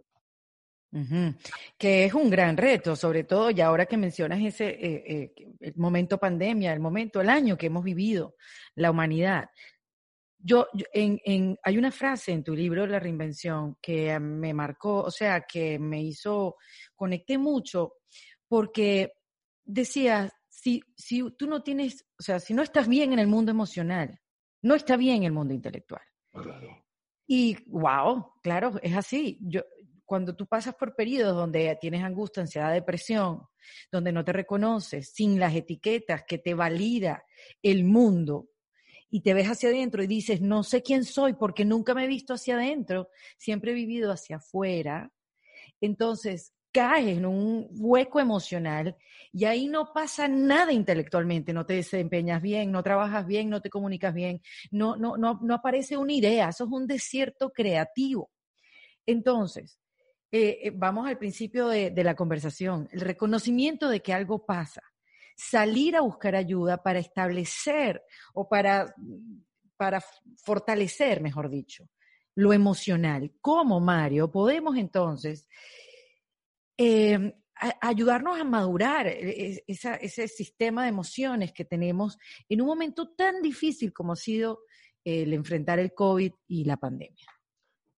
[1.77, 5.75] Que es un gran reto, sobre todo, y ahora que mencionas ese eh, eh, el
[5.75, 8.35] momento pandemia, el momento, el año que hemos vivido,
[8.75, 9.49] la humanidad.
[10.37, 15.11] Yo, en, en, hay una frase en tu libro, La Reinvención, que me marcó, o
[15.11, 16.55] sea, que me hizo,
[16.95, 17.95] conecté mucho,
[18.47, 19.13] porque
[19.63, 23.51] decía, si, si tú no tienes, o sea, si no estás bien en el mundo
[23.51, 24.19] emocional,
[24.61, 26.01] no está bien en el mundo intelectual.
[26.31, 26.85] Claro.
[27.25, 29.37] Y wow, claro, es así.
[29.41, 29.61] Yo,
[30.03, 33.43] cuando tú pasas por periodos donde tienes angustia, ansiedad, depresión,
[33.89, 37.23] donde no te reconoces, sin las etiquetas que te valida
[37.61, 38.49] el mundo,
[39.11, 42.07] y te ves hacia adentro y dices, no sé quién soy porque nunca me he
[42.07, 45.11] visto hacia adentro, siempre he vivido hacia afuera,
[45.81, 48.95] entonces caes en un hueco emocional
[49.31, 53.69] y ahí no pasa nada intelectualmente, no te desempeñas bien, no trabajas bien, no te
[53.69, 54.41] comunicas bien,
[54.71, 58.31] no, no, no, no aparece una idea, eso es un desierto creativo.
[59.05, 59.79] Entonces,
[60.31, 64.81] eh, eh, vamos al principio de, la conversación, el reconocimiento de que algo pasa,
[65.35, 68.03] salir a buscar ayuda para establecer
[68.33, 68.93] o para,
[69.75, 70.03] para
[70.43, 71.89] fortalecer, mejor dicho,
[72.35, 73.31] lo emocional.
[73.41, 75.47] ¿Cómo, Mario, podemos entonces
[76.81, 77.33] em,
[77.81, 82.17] ayudarnos a madurar e, e, ese sistema de emociones que tenemos
[82.47, 84.59] en un momento tan difícil como ha sido
[85.03, 87.27] el enfrentar el COVID y la pandemia?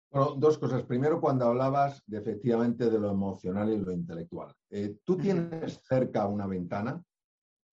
[0.09, 0.83] Bueno, dos cosas.
[0.83, 4.55] Primero, cuando hablabas de, efectivamente de lo emocional y lo intelectual.
[4.69, 7.03] Eh, ¿Tú tienes cerca una ventana?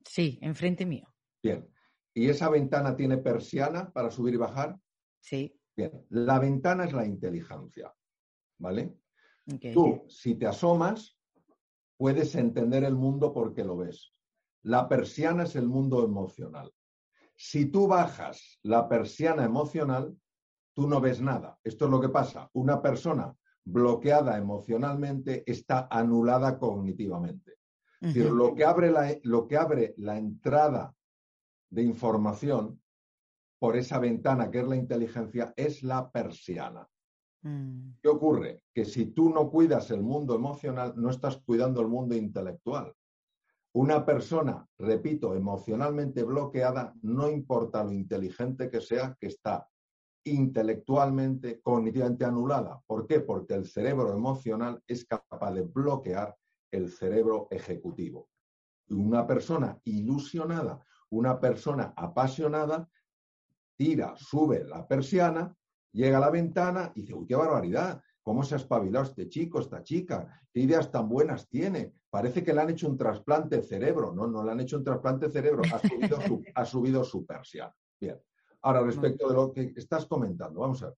[0.04, 1.06] Sí, enfrente mío.
[1.40, 1.68] Bien.
[2.14, 4.76] ¿Y esa ventana tiene persiana para subir y bajar?
[5.20, 5.56] Sí.
[5.76, 6.04] Bien.
[6.10, 7.94] La ventana es la inteligencia.
[8.58, 8.96] ¿Vale?
[9.72, 11.16] Tú, si te asomas,
[11.96, 14.12] puedes entender el mundo porque lo ves.
[14.62, 16.72] La persiana es el mundo emocional.
[17.36, 20.16] Si tú bajas la persiana emocional,
[20.74, 21.58] tú no ves nada.
[21.62, 22.50] Esto es lo que pasa.
[22.54, 23.34] Una persona
[23.64, 27.58] bloqueada emocionalmente está anulada cognitivamente.
[28.00, 30.94] Es decir, lo que, abre la, lo que abre la entrada
[31.70, 32.80] de información
[33.58, 36.86] por esa ventana que es la inteligencia es la persiana.
[37.46, 37.98] Mm.
[38.02, 38.64] ¿Qué ocurre?
[38.74, 42.92] Que si tú no cuidas el mundo emocional, no estás cuidando el mundo intelectual.
[43.72, 49.68] Una persona, repito, emocionalmente bloqueada, no importa lo inteligente que sea, que está
[50.24, 52.82] intelectualmente, cognitivamente anulada.
[52.86, 53.20] ¿Por qué?
[53.20, 56.36] Porque el cerebro emocional es capaz de bloquear
[56.72, 58.28] el cerebro ejecutivo.
[58.88, 62.88] Una persona ilusionada, una persona apasionada,
[63.76, 65.55] tira, sube la persiana,
[65.96, 69.60] llega a la ventana y dice, uy, qué barbaridad, cómo se ha espabilado este chico,
[69.60, 71.94] esta chica, qué ideas tan buenas tiene.
[72.10, 74.12] Parece que le han hecho un trasplante de cerebro.
[74.12, 77.24] No, no le han hecho un trasplante de cerebro, ha subido su, ha subido su
[77.24, 77.74] persiana.
[77.98, 78.20] Bien.
[78.62, 80.96] Ahora, respecto de lo que estás comentando, vamos a ver.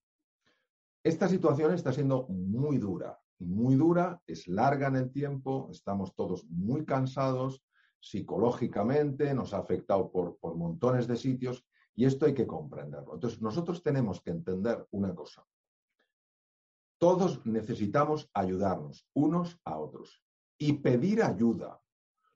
[1.03, 6.45] Esta situación está siendo muy dura, muy dura, es larga en el tiempo, estamos todos
[6.49, 7.63] muy cansados
[8.01, 11.65] psicológicamente, nos ha afectado por, por montones de sitios
[11.99, 13.15] y esto hay que comprenderlo.
[13.15, 15.45] Entonces, nosotros tenemos que entender una cosa.
[16.97, 20.23] Todos necesitamos ayudarnos unos a otros
[20.57, 21.81] y pedir ayuda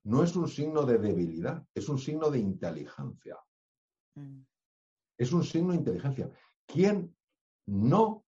[0.04, 3.38] no es un signo de debilidad, es un signo de inteligencia.
[4.16, 4.42] Mm.
[5.18, 6.30] Es un signo de inteligencia.
[6.66, 7.16] ¿Quién
[7.66, 8.26] no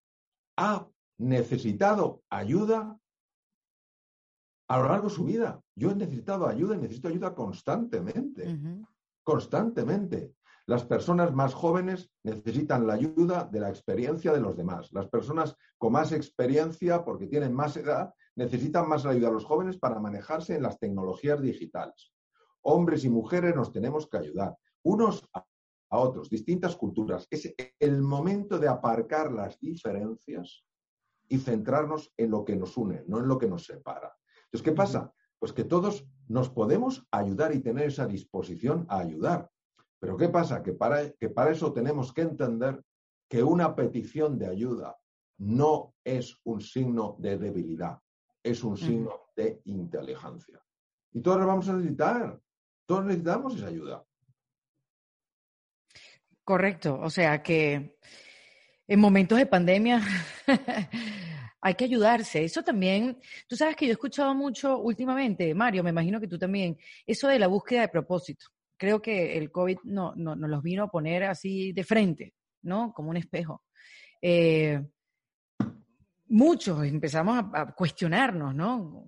[0.56, 2.98] ha necesitado ayuda
[4.68, 5.62] a lo largo de su vida?
[5.74, 8.58] Yo he necesitado ayuda y necesito ayuda constantemente.
[9.22, 10.35] Constantemente.
[10.66, 14.92] Las personas más jóvenes necesitan la ayuda de la experiencia de los demás.
[14.92, 19.44] Las personas con más experiencia, porque tienen más edad, necesitan más la ayuda de los
[19.44, 22.12] jóvenes para manejarse en las tecnologías digitales.
[22.62, 27.26] Hombres y mujeres nos tenemos que ayudar unos a otros, distintas culturas.
[27.30, 30.64] Es el momento de aparcar las diferencias
[31.28, 34.16] y centrarnos en lo que nos une, no en lo que nos separa.
[34.44, 35.12] Entonces, ¿qué pasa?
[35.38, 39.50] Pues que todos nos podemos ayudar y tener esa disposición a ayudar.
[39.98, 40.62] Pero ¿qué pasa?
[40.62, 42.82] Que para, que para eso tenemos que entender
[43.28, 44.96] que una petición de ayuda
[45.38, 47.98] no es un signo de debilidad,
[48.42, 50.62] es un signo de inteligencia.
[51.12, 52.38] Y todos lo vamos a necesitar,
[52.86, 54.04] todos necesitamos esa ayuda.
[56.44, 57.98] Correcto, o sea que
[58.86, 60.00] en momentos de pandemia
[61.60, 62.44] hay que ayudarse.
[62.44, 63.18] Eso también,
[63.48, 67.26] tú sabes que yo he escuchado mucho últimamente, Mario, me imagino que tú también, eso
[67.28, 68.46] de la búsqueda de propósito.
[68.76, 72.92] Creo que el COVID no, no, nos los vino a poner así de frente, ¿no?
[72.92, 73.62] Como un espejo.
[74.20, 74.82] Eh,
[76.28, 79.06] muchos empezamos a, a, cuestionarnos, ¿no?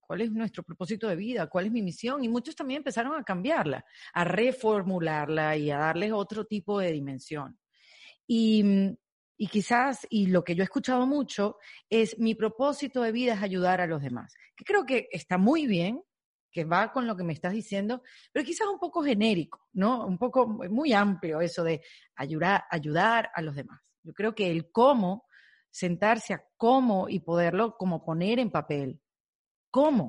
[0.00, 1.46] ¿Cuál es nuestro propósito de vida?
[1.46, 2.24] ¿Cuál es mi misión?
[2.24, 7.58] Y muchos también empezaron a cambiarla, a reformularla y a darles otro tipo de dimensión.
[8.26, 8.96] Y,
[9.36, 11.56] y quizás, y lo que yo he escuchado mucho,
[11.88, 15.66] es mi propósito de vida es ayudar a los demás, que creo que está muy
[15.66, 16.02] bien,
[16.50, 20.06] que va con lo que me estás diciendo, pero quizás un poco genérico, ¿no?
[20.06, 21.82] Un poco muy amplio eso de
[22.16, 23.80] ayudar, ayudar a los demás.
[24.02, 25.26] Yo creo que el cómo,
[25.70, 29.00] sentarse a cómo y poderlo como poner en papel.
[29.70, 30.08] ¿Cómo?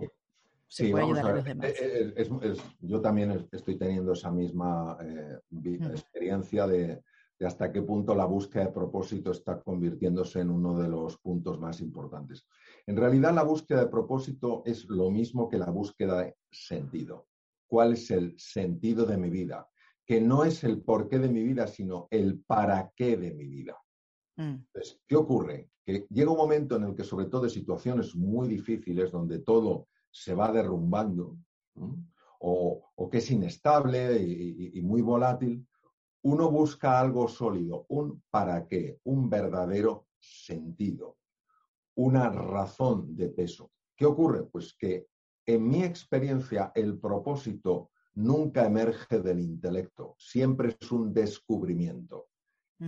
[0.67, 1.67] Se sí, puede vamos ayudar a los demás.
[1.69, 5.91] Eh, eh, es- es- yo también estoy teniendo esa misma eh, Mm.
[5.91, 7.03] experiencia de,
[7.37, 11.59] de hasta qué punto la búsqueda de propósito está convirtiéndose en uno de los puntos
[11.59, 12.45] más importantes.
[12.91, 17.29] En realidad, la búsqueda de propósito es lo mismo que la búsqueda de sentido.
[17.65, 19.69] ¿Cuál es el sentido de mi vida?
[20.05, 23.77] Que no es el porqué de mi vida, sino el para qué de mi vida.
[24.35, 25.69] Mm, Entonces, ¿qué ocurre?
[25.85, 29.87] Que llega un momento en el que, sobre todo en situaciones muy difíciles, donde todo
[30.11, 31.37] se va derrumbando,
[32.41, 34.31] o, o que es inestable y,
[34.73, 35.65] y- y muy volátil,
[36.23, 41.15] uno busca algo sólido, un para qué, un verdadero sentido,
[41.95, 43.71] una razón de peso.
[43.95, 44.43] ¿Qué ocurre?
[44.43, 45.07] Pues que
[45.45, 52.27] en mi experiencia el propósito nunca emerge del intelecto, siempre es un descubrimiento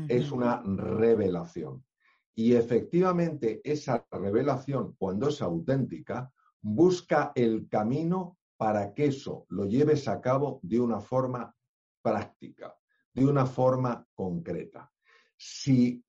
[0.08, 1.86] es una revelación.
[2.36, 6.32] Y efectivamente esa revelación, cuando es auténtica,
[6.62, 11.56] busca el camino para que eso lo lleves a cabo de una forma
[12.02, 12.76] práctica,
[13.14, 14.92] de una forma concreta.
[15.38, 16.04] Si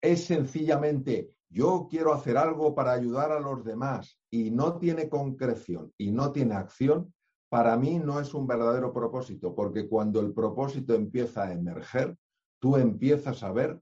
[0.00, 5.92] es sencillamente yo quiero hacer algo para ayudar a los demás y no tiene concreción
[5.98, 7.12] y no tiene acción,
[7.48, 12.16] para mí no es un verdadero propósito, porque cuando el propósito empieza a emerger,
[12.60, 13.80] tú empiezas a ver,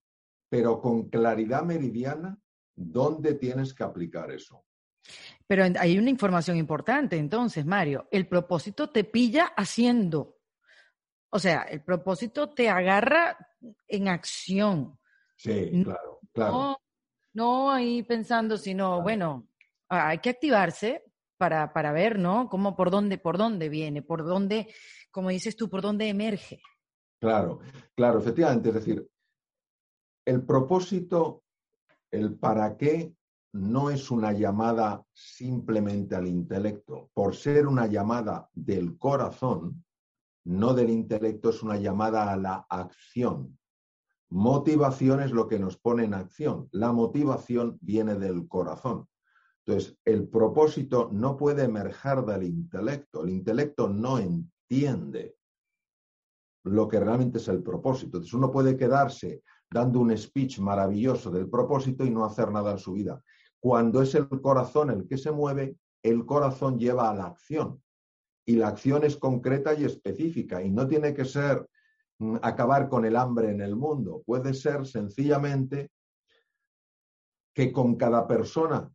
[0.49, 2.39] pero con claridad meridiana,
[2.75, 4.65] dónde tienes que aplicar eso.
[5.47, 8.09] Pero hay una información importante, entonces, Mario.
[8.11, 10.39] El propósito te pilla haciendo.
[11.31, 13.37] O sea, el propósito te agarra
[13.87, 14.99] en acción.
[15.37, 16.53] Sí, claro, claro.
[16.53, 16.79] No,
[17.39, 19.49] no ahí pensando, sino, bueno,
[19.89, 21.05] hay que activarse
[21.39, 22.49] para, para ver, ¿no?
[22.49, 24.67] Cómo, por dónde, por dónde viene, por dónde,
[25.13, 26.61] como dices tú, por dónde emerge.
[27.21, 27.61] Claro,
[27.95, 28.71] claro, efectivamente.
[28.71, 29.09] Es decir,
[30.27, 31.45] el propósito,
[32.11, 33.15] el para qué,
[33.53, 37.09] no es una llamada simplemente al intelecto.
[37.15, 39.85] Por ser una llamada del corazón,
[40.45, 43.59] no del intelecto, es una llamada a la acción.
[44.31, 46.69] Motivación es lo que nos pone en acción.
[46.73, 49.07] La motivación viene del corazón.
[49.65, 53.25] Entonces, el propósito no puede emerger del intelecto.
[53.25, 55.37] El intelecto no entiende
[56.65, 58.19] lo que realmente es el propósito.
[58.19, 62.79] Entonces, uno puede quedarse dando un speech maravilloso del propósito y no hacer nada en
[62.79, 63.23] su vida.
[63.61, 67.83] Cuando es el corazón el que se mueve, el corazón lleva a la acción.
[68.47, 71.69] Y la acción es concreta y específica y no tiene que ser
[72.43, 74.23] acabar con el hambre en el mundo.
[74.27, 75.91] Puede ser sencillamente
[77.55, 78.91] que con cada persona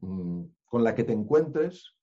[0.00, 1.96] mm, con la que te encuentres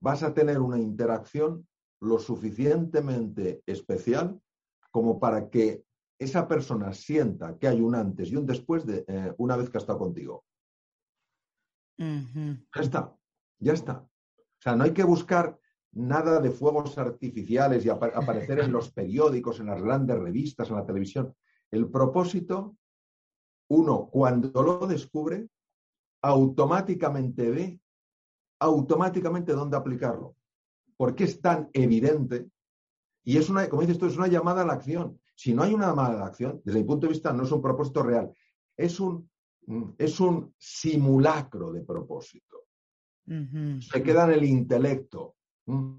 [0.00, 1.66] vas a tener una interacción
[2.00, 4.40] lo suficientemente especial
[4.90, 5.84] como para que
[6.18, 9.78] esa persona sienta que hay un antes y un después de eh, una vez que
[9.78, 10.44] ha estado contigo.
[12.74, 13.16] Ya está,
[13.58, 13.98] ya está.
[13.98, 15.58] O sea, no hay que buscar
[15.94, 20.76] nada de fuegos artificiales y apa- aparecer en los periódicos, en las grandes revistas, en
[20.76, 21.34] la televisión.
[21.70, 22.76] El propósito,
[23.68, 25.48] uno, cuando lo descubre,
[26.22, 27.80] automáticamente ve,
[28.60, 30.36] automáticamente dónde aplicarlo.
[30.96, 32.48] Porque es tan evidente
[33.24, 35.20] y es una, como dices tú, es una llamada a la acción.
[35.34, 37.52] Si no hay una llamada a la acción, desde mi punto de vista, no es
[37.52, 38.32] un propósito real,
[38.76, 39.28] es un,
[39.66, 42.58] mm, es un simulacro de propósito.
[43.82, 45.34] Se queda en el intelecto.
[45.66, 45.94] Mm.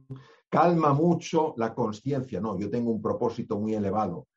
[0.49, 2.39] Calma mucho la conciencia.
[2.39, 4.27] No, yo tengo un propósito muy elevado,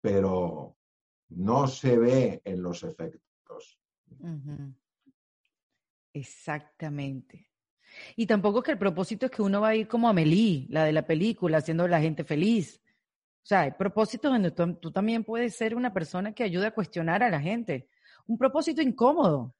[0.00, 0.76] pero
[1.30, 3.78] no se ve en los efectos.
[6.12, 7.48] Exactamente.
[8.16, 10.84] Y tampoco es que el propósito es que uno va a ir como Amelie, la
[10.84, 12.80] de la película, haciendo a la gente feliz.
[13.42, 16.74] O sea, hay propósitos donde tú, tú también puedes ser una persona que ayude a
[16.74, 17.88] cuestionar a la gente.
[18.26, 19.54] Un propósito incómodo.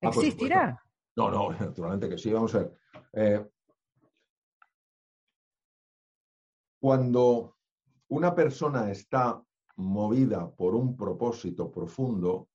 [0.00, 0.82] Ah, ¿Existirá?
[1.16, 2.32] No, no, naturalmente que sí.
[2.32, 2.72] Vamos a ver.
[3.12, 3.46] Eh,
[6.80, 7.56] cuando
[8.08, 9.42] una persona está
[9.76, 12.48] movida por un propósito profundo,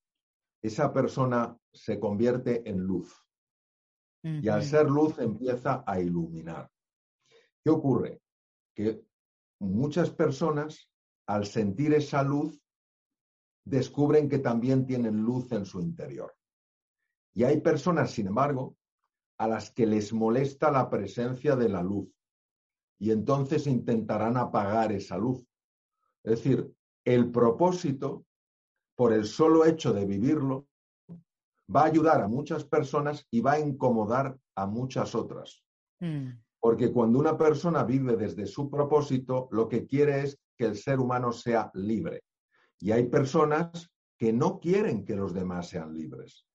[0.62, 3.14] esa persona se convierte en luz.
[4.24, 6.72] Y al ser luz empieza a iluminar.
[7.64, 8.24] ¿Qué ocurre?
[8.74, 9.06] Que
[9.60, 10.90] muchas personas,
[11.28, 12.60] al sentir esa luz,
[13.64, 16.36] descubren que también tienen luz en su interior.
[17.36, 18.76] Y hay personas, sin embargo,
[19.38, 22.15] a las que les molesta la presencia de la luz.
[23.00, 25.46] Y entonces intentarán apagar esa luz.
[26.24, 26.74] Es decir,
[27.04, 28.26] el propósito,
[28.96, 30.68] por el solo hecho de vivirlo,
[31.74, 35.64] va a ayudar a muchas personas y va a incomodar a muchas otras.
[36.00, 36.30] Mm,
[36.60, 41.00] Porque cuando una persona vive desde su propósito, lo que quiere es que el ser
[41.00, 42.24] humano sea libre.
[42.80, 46.46] Y hay personas que no quieren que los demás sean libres.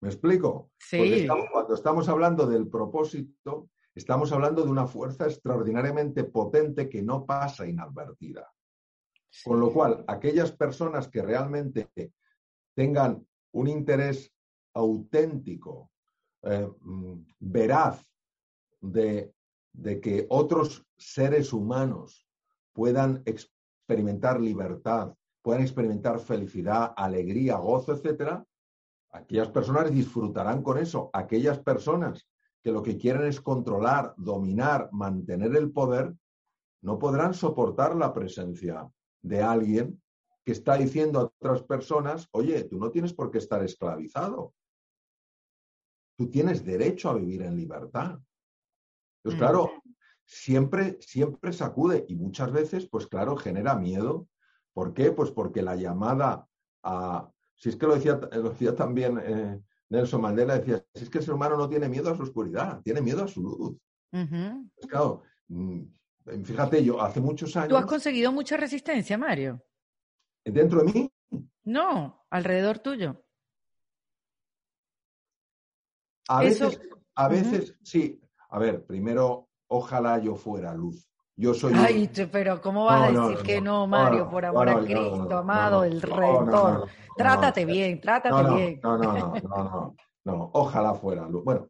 [0.00, 0.72] ¿Me explico?
[0.90, 1.20] Porque Sí.
[1.20, 7.26] estamos- cuando estamos hablando del propósito, estamos hablando de una fuerza extraordinariamente potente que no
[7.26, 8.50] pasa inadvertida.
[9.44, 11.90] Con lo cual, aquellas personas que realmente
[12.74, 14.32] tengan un interés
[14.74, 15.90] auténtico,
[16.42, 18.04] eh, mm, veraz,
[18.80, 19.32] de,
[19.72, 22.26] de que otros seres humanos
[22.72, 28.44] puedan experimentar libertad, puedan experimentar felicidad, alegría, gozo, etcétera,
[29.10, 31.10] aquellas personas disfrutarán con eso.
[31.12, 32.26] Aquellas personas
[32.62, 36.14] que lo que quieren es controlar, dominar, mantener el poder,
[36.82, 38.88] no podrán soportar la presencia
[39.20, 40.00] de alguien
[40.44, 44.54] que está diciendo a otras personas, oye, tú no tienes por qué estar esclavizado.
[46.16, 48.18] Tú tienes derecho a vivir en libertad.
[49.22, 49.70] Pues claro,
[50.24, 54.28] siempre, siempre sacude y muchas veces, pues claro, genera miedo.
[54.72, 55.12] ¿Por qué?
[55.12, 56.46] Pues porque la llamada
[56.82, 57.30] a...
[57.54, 61.18] Si es que lo decía, lo decía también eh, Nelson Mandela, decía, si es que
[61.18, 63.76] el ser humano no tiene miedo a su oscuridad, tiene miedo a su luz.
[64.10, 65.82] Pues claro, mm,
[66.44, 69.62] fíjate, yo hace muchos ¿Tú has años, conseguido mucha resistencia, Mario?
[70.44, 71.12] dentro de mí,
[71.64, 73.22] No, alrededor tuyo.
[76.28, 81.06] a Eso- veces, a veces, sí, a ver, primero, ojalá yo fuera luz.
[81.42, 84.68] Yo soy Ay, pero ¿cómo vas a No, decir no, que no, Mario, por amor
[84.68, 86.88] a Cristo, amado, el Redentor?
[87.16, 88.80] Trátate bien, trátate bien.
[88.80, 91.42] no, no, no, no, no, ojalá fuera luz.
[91.42, 91.68] Bueno,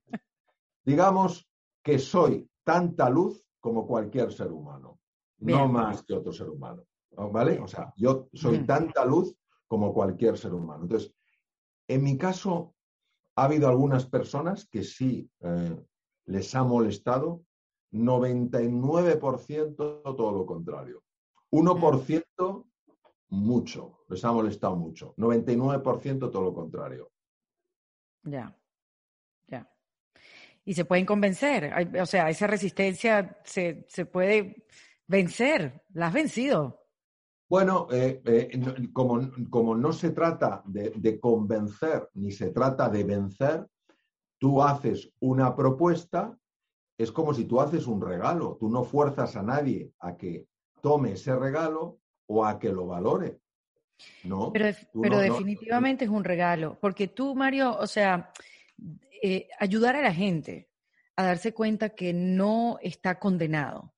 [0.84, 1.48] digamos
[1.82, 5.00] que soy tanta luz como cualquier ser humano,
[5.38, 7.30] no más que otro ser humano, ¿no?
[7.30, 7.58] ¿vale?
[7.58, 8.66] O sea, yo soy Ujú.
[8.66, 9.34] tanta luz
[9.66, 10.82] como cualquier ser humano.
[10.82, 11.14] Entonces,
[11.88, 12.74] en mi caso,
[13.36, 15.82] ha habido algunas personas que sí eh,
[16.26, 17.42] les ha molestado,
[17.92, 21.02] 99% todo lo contrario.
[21.50, 22.66] 1%
[23.30, 25.14] mucho, les ha molestado mucho.
[25.16, 27.10] 99% todo lo contrario.
[28.24, 28.56] Ya,
[29.48, 29.68] ya.
[30.64, 31.72] Y se pueden convencer.
[31.74, 34.64] Hay- o sea, esa resistencia se, se puede
[35.06, 35.82] vencer.
[35.92, 36.78] La has vencido.
[37.48, 38.60] Bueno, eh, eh,
[38.94, 39.20] como,
[39.50, 43.66] como no se trata de, de convencer ni se trata de vencer,
[44.38, 46.38] tú haces una propuesta,
[46.98, 50.46] es como si tú haces un regalo, tú no fuerzas a nadie a que
[50.80, 53.40] tome ese regalo o a que lo valore.
[54.24, 54.52] ¿no?
[54.52, 56.78] Pero, pero no- no- definitivamente es un regalo.
[56.80, 58.32] Porque tú, Mario, o sea,
[59.22, 60.68] eh, ayudar a la gente
[61.16, 63.94] a darse cuenta que no está condenado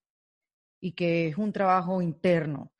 [0.81, 2.73] y que es un trabajo interno.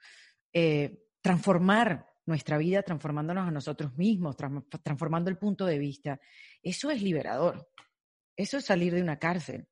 [0.57, 6.21] eh, transformar nuestra vida, transformándonos a nosotros mismos, tran- transformando el punto de vista.
[6.63, 7.69] Eso es liberador.
[8.37, 9.67] Eso es salir de una cárcel.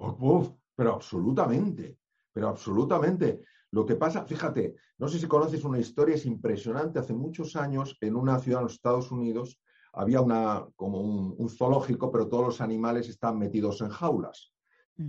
[0.00, 1.98] Uf, pero absolutamente,
[2.32, 3.42] pero absolutamente.
[3.72, 6.98] Lo que pasa, fíjate, no sé si conoces una historia, es impresionante.
[6.98, 9.60] Hace muchos años, en una ciudad en los Estados Unidos,
[9.92, 14.52] había una, como un, un zoológico, pero todos los animales estaban metidos en jaulas.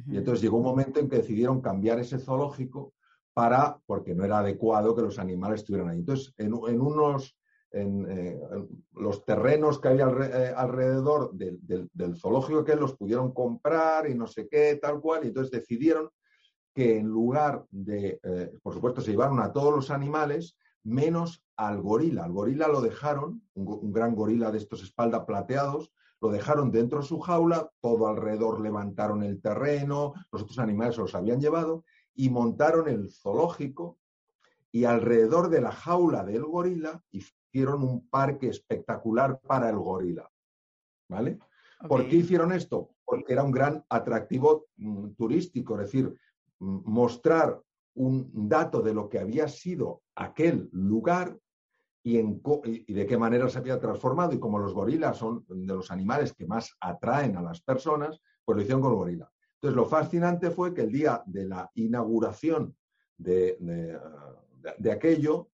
[0.08, 2.94] Y entonces llegó un momento en que decidieron cambiar ese zoológico
[3.34, 6.00] para, porque no era adecuado que los animales estuvieran ahí.
[6.00, 7.38] Entonces, en, en unos,
[7.72, 8.40] en, eh,
[8.94, 14.48] los terrenos que había eh, alrededor del, zoológico que los pudieron comprar y no sé
[14.48, 16.10] qué, tal cual, y entonces decidieron
[16.74, 21.82] que en lugar de, eh, por supuesto, se llevaron a todos los animales, menos al
[21.82, 22.26] gorila.
[22.26, 25.92] Al gorila lo dejaron, un, gran gorila de estos espalda plateados,
[26.22, 31.02] lo dejaron dentro de su jaula, todo alrededor levantaron el terreno, los otros animales se
[31.02, 31.84] los habían llevado
[32.14, 33.98] y montaron el zoológico
[34.72, 37.04] y alrededor de la jaula del gorila,
[37.52, 40.30] hicieron un parque espectacular para el gorila.
[41.10, 41.40] ¿Vale?
[41.88, 42.92] ¿Por qué hicieron esto?
[43.04, 46.16] Porque era un gran atractivo mm, turístico, es decir,
[46.60, 47.62] mm, mostrar
[47.96, 51.38] un dato de lo que había sido aquel lugar
[52.04, 54.34] y, y, de qué manera se había transformado.
[54.34, 58.56] Y como los gorilas son de los animales que más atraen a las personas, pues
[58.56, 59.32] lo hicieron con el gorila.
[59.56, 62.76] Entonces, lo fascinante fue que el día de la inauguración
[63.18, 63.58] de,
[64.80, 65.50] de, aquello,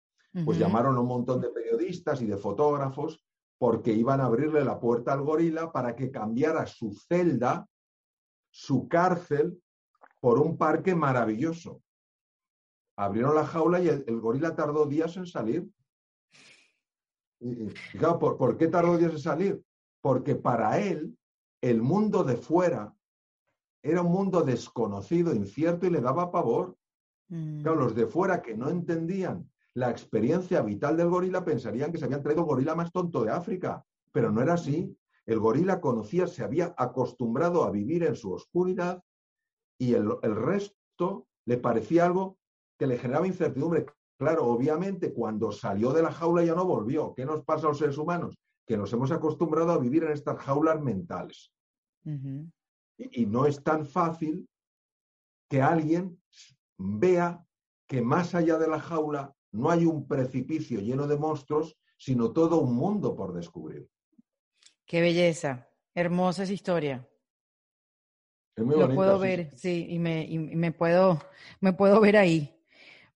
[0.45, 3.23] pues llamaron a un montón de periodistas y de fotógrafos
[3.59, 7.67] porque iban a abrirle la puerta al gorila para que cambiara su celda,
[8.51, 9.63] su cárcel,
[10.21, 11.83] por un parque maravilloso.
[12.99, 15.69] Abrieron la jaula y el, gorila tardó días en salir.
[17.41, 17.69] Y,
[17.99, 19.63] ¿por, qué tardó días en salir?
[20.03, 21.17] Porque para él
[21.63, 22.95] el mundo de fuera
[23.83, 26.77] era un mundo desconocido, incierto y le daba pavor.
[27.29, 27.63] Mm.
[27.65, 32.23] los de fuera que no entendían la experiencia vital del gorila pensarían que se habían
[32.23, 34.97] traído el gorila más tonto de África, pero no era así.
[35.27, 39.03] El gorila conocía, se había acostumbrado a vivir en su oscuridad
[39.79, 42.39] y el, resto le parecía algo
[42.79, 43.85] que le generaba incertidumbre.
[44.19, 47.13] Claro, obviamente cuando salió de la jaula ya no volvió.
[47.15, 48.39] ¿Qué nos pasa a los seres humanos?
[48.67, 51.53] Que nos hemos acostumbrado a vivir en estas jaulas mentales.
[52.97, 54.49] y no es tan fácil
[55.51, 56.19] que alguien
[56.79, 57.45] vea
[57.87, 62.61] que más allá de la jaula no hay un precipicio lleno de monstruos, sino todo
[62.61, 63.89] un mundo por descubrir.
[64.85, 67.09] Qué belleza, hermosa esa historia.
[68.57, 71.21] Lo puedo ver, sí, y, me, puedo,
[71.61, 72.59] me puedo ver ahí.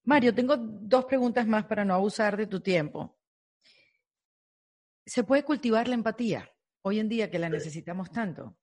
[0.04, 3.18] Mario, tengo dos preguntas más para no abusar de tu tiempo.
[5.06, 6.50] ¿Se puede cultivar la empatía
[6.82, 8.56] hoy en día que la necesitamos tanto?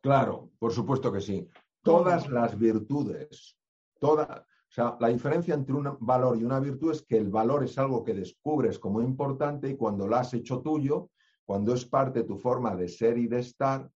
[0.00, 1.48] Claro, por supuesto que sí.
[1.82, 3.56] Todas las virtudes,
[3.98, 7.62] todas, o sea, la diferencia entre un valor y una virtud es que el valor
[7.62, 11.10] es algo que descubres como importante y cuando lo has hecho tuyo,
[11.44, 13.90] cuando es parte de tu forma de ser y de estar,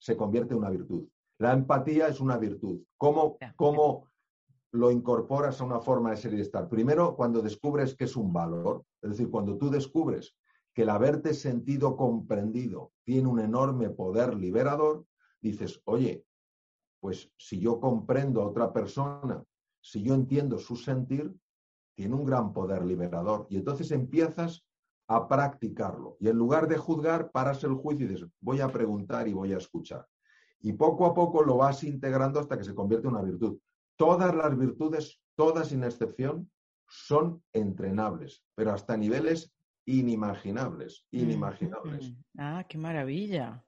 [0.00, 1.06] se convierte en una virtud.
[1.38, 2.80] La empatía es una virtud.
[2.98, 4.08] ¿Cómo, cómo
[4.72, 6.68] lo incorporas a una forma de ser y de estar?
[6.68, 10.34] Primero, cuando descubres que es un valor, es decir, cuando tú descubres
[10.74, 15.06] que el haberte sentido comprendido tiene un enorme poder liberador,
[15.40, 16.24] dices, oye,
[16.98, 19.44] pues si yo comprendo a otra persona
[19.84, 21.30] si yo entiendo su sentir,
[21.94, 23.46] tiene un gran poder liberador.
[23.50, 24.64] Y entonces empiezas
[25.08, 26.16] a practicarlo.
[26.20, 29.52] Y en lugar de juzgar, paras el juicio y dices, voy a preguntar y voy
[29.52, 30.08] a escuchar.
[30.60, 33.58] Y poco a poco lo vas integrando hasta que se convierte en una virtud.
[33.96, 36.50] Todas las virtudes, todas sin excepción,
[36.88, 39.54] son entrenables, pero hasta niveles
[39.84, 42.10] inimaginables, mm, inimaginables.
[42.10, 42.16] Mm.
[42.38, 43.62] Ah, qué maravilla.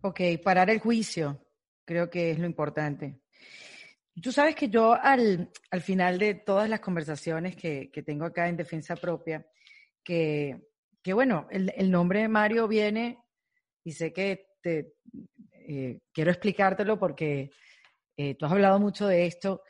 [0.00, 1.38] Ok, parar el juicio,
[1.84, 3.20] creo que es lo importante.
[4.22, 5.50] Tú sabes que yo al,
[5.82, 9.46] final de todas las conversaciones que, tengo acá en Defensa Propia,
[10.02, 10.62] que,
[11.12, 13.18] bueno, el, nombre de Mario viene
[13.84, 14.94] y sé que te,
[15.52, 17.50] eh, quiero explicártelo porque
[18.16, 19.62] eh, tú has hablado mucho de esto,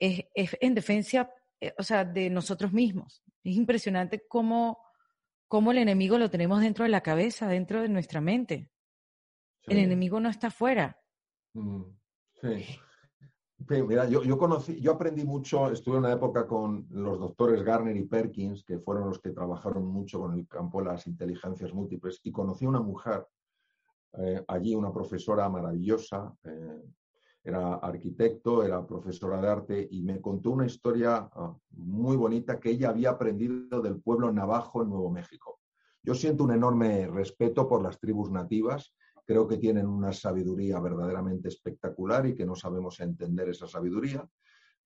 [0.00, 1.30] es, en defensa,
[1.60, 3.22] eh, o sea, de nosotros mismos.
[3.44, 4.78] Es impresionante cómo,
[5.46, 8.68] cómo el enemigo lo tenemos dentro de la cabeza, dentro de nuestra mente.
[9.68, 11.00] El enemigo no está afuera.
[11.54, 11.82] Mm,
[12.40, 12.80] sí.
[13.68, 18.04] Mira, yo, conocí, yo aprendí mucho, estuve en una época con los doctores Garner y
[18.04, 22.32] Perkins, que fueron los que trabajaron mucho con el campo de las inteligencias múltiples, y
[22.32, 23.26] conocí a una mujer
[24.14, 26.82] eh, allí, una profesora maravillosa, eh,
[27.44, 32.70] era arquitecto, era profesora de arte, y me contó una historia ah, muy bonita que
[32.70, 35.58] ella había aprendido del pueblo navajo en Nuevo México.
[36.02, 38.94] Yo siento un enorme respeto por las tribus nativas
[39.24, 44.28] creo que tienen una sabiduría verdaderamente espectacular y que no sabemos entender esa sabiduría.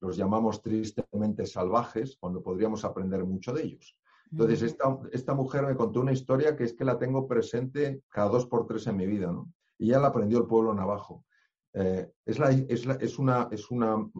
[0.00, 3.98] Los llamamos tristemente salvajes cuando podríamos aprender mucho de ellos.
[4.30, 8.28] Entonces, esta, esta mujer me contó una historia que es que la tengo presente cada
[8.28, 9.52] dos por tres en mi vida, ¿no?
[9.78, 11.24] Y ya la aprendió el pueblo navajo.
[11.72, 14.10] Eh, es, la, es, la, es, una, es, una,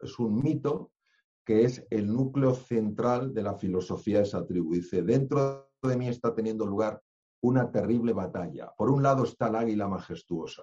[0.00, 0.92] es un mito
[1.44, 4.74] que es el núcleo central de la filosofía de esa tribu.
[4.74, 7.00] Dice, dentro de mí está teniendo lugar
[7.44, 8.72] una terrible batalla.
[8.74, 10.62] Por un lado está el águila majestuosa.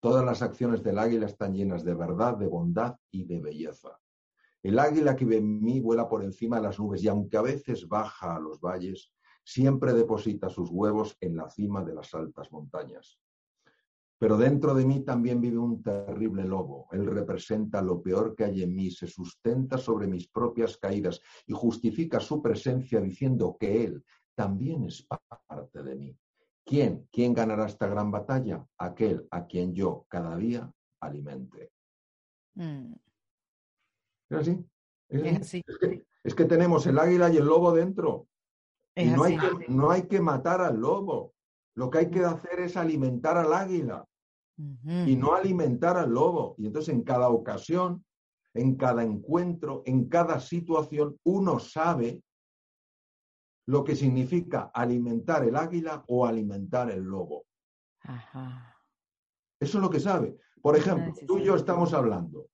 [0.00, 4.00] Todas las acciones del águila están llenas de verdad, de bondad y de belleza.
[4.60, 7.42] El águila que ve en mí vuela por encima de las nubes y aunque a
[7.42, 9.12] veces baja a los valles,
[9.44, 13.20] siempre deposita sus huevos en la cima de las altas montañas.
[14.18, 16.88] Pero dentro de mí también vive un terrible lobo.
[16.90, 21.52] Él representa lo peor que hay en mí, se sustenta sobre mis propias caídas y
[21.52, 24.04] justifica su presencia diciendo que él,
[24.38, 25.04] también es
[25.48, 26.16] parte de mí.
[26.64, 27.08] ¿Quién?
[27.10, 28.64] ¿Quién ganará esta gran batalla?
[28.78, 31.72] Aquel a quien yo cada día alimente.
[32.54, 32.92] Mm.
[34.30, 34.64] ¿Es así?
[35.08, 38.28] ¿Es, que, tenemos el águila y el lobo dentro.
[38.94, 41.34] Y no hay, que, no hay que matar al lobo.
[41.74, 44.06] Lo que hay que hacer es alimentar al águila
[44.56, 46.54] y no alimentar al lobo.
[46.58, 48.04] Y entonces en cada ocasión,
[48.54, 52.22] en cada encuentro, en cada situación, uno sabe
[53.68, 57.44] lo que significa alimentar el águila o alimentar el lobo.
[58.00, 58.74] Ajá.
[59.60, 60.38] Eso es lo que sabe.
[60.62, 62.48] Por ejemplo, tú y yo estamos hablando.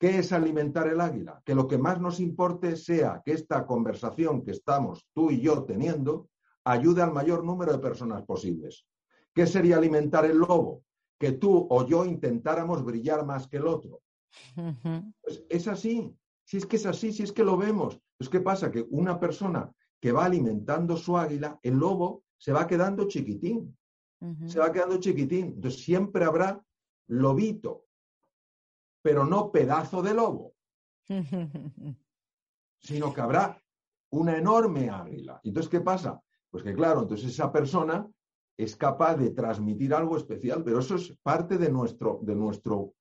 [0.00, 1.40] ¿Qué es alimentar el águila?
[1.44, 5.62] Que lo que más nos importe sea que esta conversación que estamos tú y yo
[5.62, 6.28] teniendo
[6.64, 8.84] ayude al mayor número de personas posibles.
[9.32, 10.82] ¿Qué sería alimentar el lobo?
[11.20, 14.00] Que tú o yo intentáramos brillar más que el otro.
[15.22, 16.12] Pues es así.
[16.44, 18.00] Si es que es así, si es que lo vemos.
[18.22, 18.70] Pues ¿qué pasa?
[18.70, 19.68] Que una persona
[20.00, 23.76] que va alimentando su águila, el lobo se va quedando chiquitín
[24.46, 25.46] se va quedando chiquitín.
[25.46, 26.64] Entonces siempre habrá
[27.08, 27.86] lobito,
[29.02, 30.54] pero no pedazo de lobo,
[32.78, 33.60] sino que habrá
[34.10, 35.40] una enorme águila.
[35.42, 36.22] Entonces, ¿qué pasa?
[36.50, 38.08] Pues que claro, entonces esa persona
[38.56, 42.94] es capaz de transmitir algo especial, pero eso es parte de nuestro, de nuestro,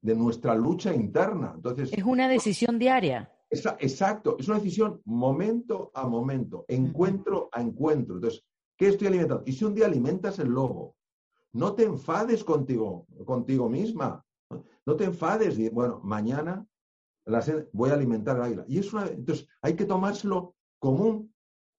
[0.00, 1.52] de nuestra lucha interna.
[1.56, 3.30] Entonces, Es una decisión diaria.
[3.50, 8.16] esa- exacto, es una decisión momento a momento, encuentro a encuentro.
[8.16, 8.44] Entonces,
[8.76, 9.42] ¿qué estoy alimentando?
[9.46, 10.96] Y si un día alimentas el lobo,
[11.52, 14.22] no te enfades contigo, contigo misma.
[14.84, 15.58] No te enfades.
[15.58, 16.66] Y, bueno, mañana
[17.24, 18.64] la sed- voy a alimentar al águila.
[18.68, 21.34] Y es una, entonces, hay que tomárselo como un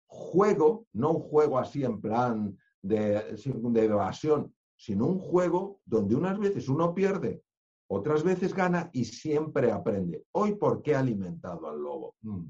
[0.08, 6.38] juego, no un juego así en plan de, de evasión, sino un juego donde unas
[6.40, 7.44] veces uno pierde,
[7.90, 10.26] otras veces gana y siempre aprende.
[10.34, 12.16] Hoy, ¿por qué he alimentado al lobo?
[12.22, 12.46] Mm,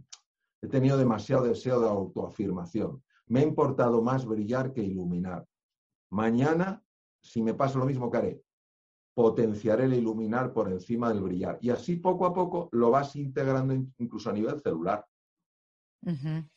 [0.62, 3.04] He tenido demasiado deseo de autoafirmación.
[3.28, 5.46] Me ha importado más brillar que iluminar.
[6.10, 6.84] Mañana,
[7.22, 8.42] si me pasa lo mismo que haré,
[9.14, 11.60] potenciaré el iluminar por encima del brillar.
[11.62, 15.06] Y así poco a poco lo vas integrando in- incluso a nivel celular.
[16.02, 16.48] Ujú.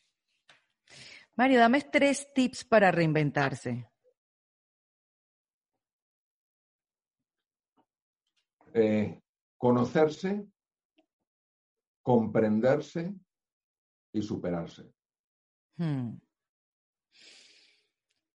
[1.35, 3.90] Mario, dame tres tips para reinventarse.
[8.73, 9.21] Eh,
[9.57, 10.45] conocerse,
[12.01, 13.13] comprenderse
[14.13, 14.91] y superarse.
[15.77, 16.17] Hmm.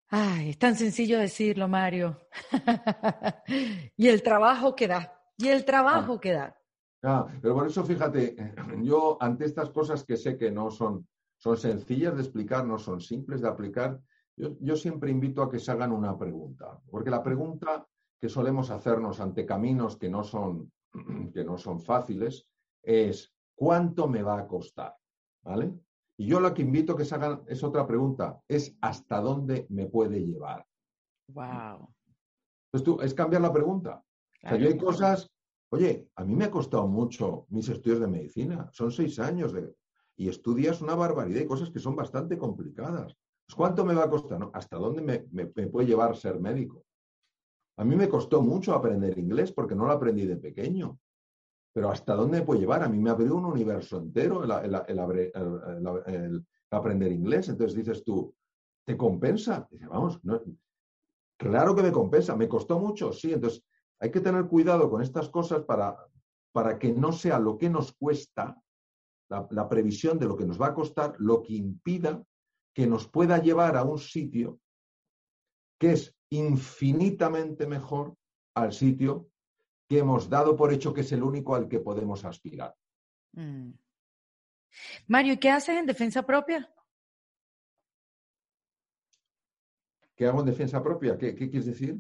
[0.10, 2.28] Ay, es tan sencillo decirlo, Mario.
[3.96, 5.18] y el trabajo que da.
[5.38, 6.58] Y el trabajo que da.
[7.04, 8.36] Ah, pero por eso, fíjate,
[8.84, 13.00] yo ante estas cosas que sé que no son, son sencillas de explicar, no son
[13.00, 14.00] simples de aplicar,
[14.36, 17.88] yo, yo siempre invito a que se hagan una pregunta, porque la pregunta
[18.22, 20.72] que solemos hacernos ante caminos que no son,
[21.34, 22.48] que no son fáciles
[22.84, 24.96] es ¿cuánto me va a costar?
[25.44, 25.74] ¿Vale?
[26.18, 29.66] Y yo lo que invito a que se hagan es otra pregunta, es ¿hasta dónde
[29.70, 30.68] me puede llevar?
[31.30, 31.96] Wow.
[32.68, 34.04] Entonces tú, es cambiar la pregunta.
[34.44, 35.32] O sea, yo hay cosas,
[35.72, 39.76] oye, a mí me ha costado mucho mis estudios de medicina, son seis años de,
[40.16, 43.16] y estudias una barbaridad y cosas que son bastante complicadas.
[43.48, 44.40] Pues, ¿Cuánto me va a costar?
[44.40, 44.52] no?
[44.54, 46.86] ¿Hasta dónde me, me- me puede llevar ser médico?
[47.82, 51.00] A mí me costó mucho aprender inglés porque no lo aprendí de pequeño.
[51.74, 52.84] Pero ¿hasta dónde me puede llevar?
[52.84, 57.50] A mí me abrió un universo entero el, aprender inglés.
[57.50, 58.36] Entonces dices tú,
[58.86, 59.68] ¿te compensa?
[59.72, 60.22] Dice, vamos,
[61.40, 62.36] claro que me compensa.
[62.36, 63.12] ¿Me costó mucho?
[63.12, 63.34] Sí.
[63.34, 63.64] Entonces
[64.00, 65.98] hay que tener cuidado con estas cosas para,
[66.52, 68.62] para que no sea lo que nos cuesta,
[69.28, 72.24] la previsión de lo que nos va a costar, lo que impida
[72.76, 74.60] que nos pueda llevar a un sitio
[75.80, 78.16] que es infinitamente mejor
[78.56, 79.30] al sitio
[79.88, 82.76] que hemos dado por hecho que es el único al que podemos aspirar.
[83.34, 83.72] Mm.
[85.08, 86.70] Mario, ¿y qué haces en defensa propia?
[90.16, 91.18] ¿Qué hago en defensa propia?
[91.18, 91.98] ¿Qué, qué quieres decir?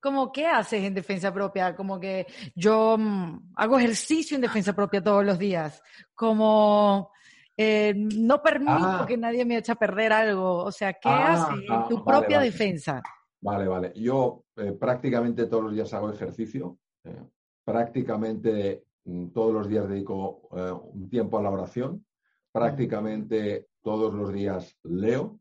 [0.00, 1.74] Como, ¿qué haces en defensa propia?
[1.74, 5.82] Como que yo mm, hago ejercicio en defensa propia todos los días.
[6.14, 7.10] Como
[7.56, 9.04] eh, no permito Ah.
[9.06, 10.64] que nadie me eche a perder algo.
[10.64, 12.50] O sea, ¿qué Ah, haces en ah, tu vale, propia vale.
[12.50, 13.02] defensa?
[13.44, 13.92] Vale, vale.
[13.94, 16.78] Yo eh, prácticamente todos los días hago ejercicio.
[17.04, 17.22] eh,
[17.62, 22.06] prácticamente mm, todos los días dedico eh, un tiempo a la oración.
[22.50, 25.38] Prácticamente todos los días leo.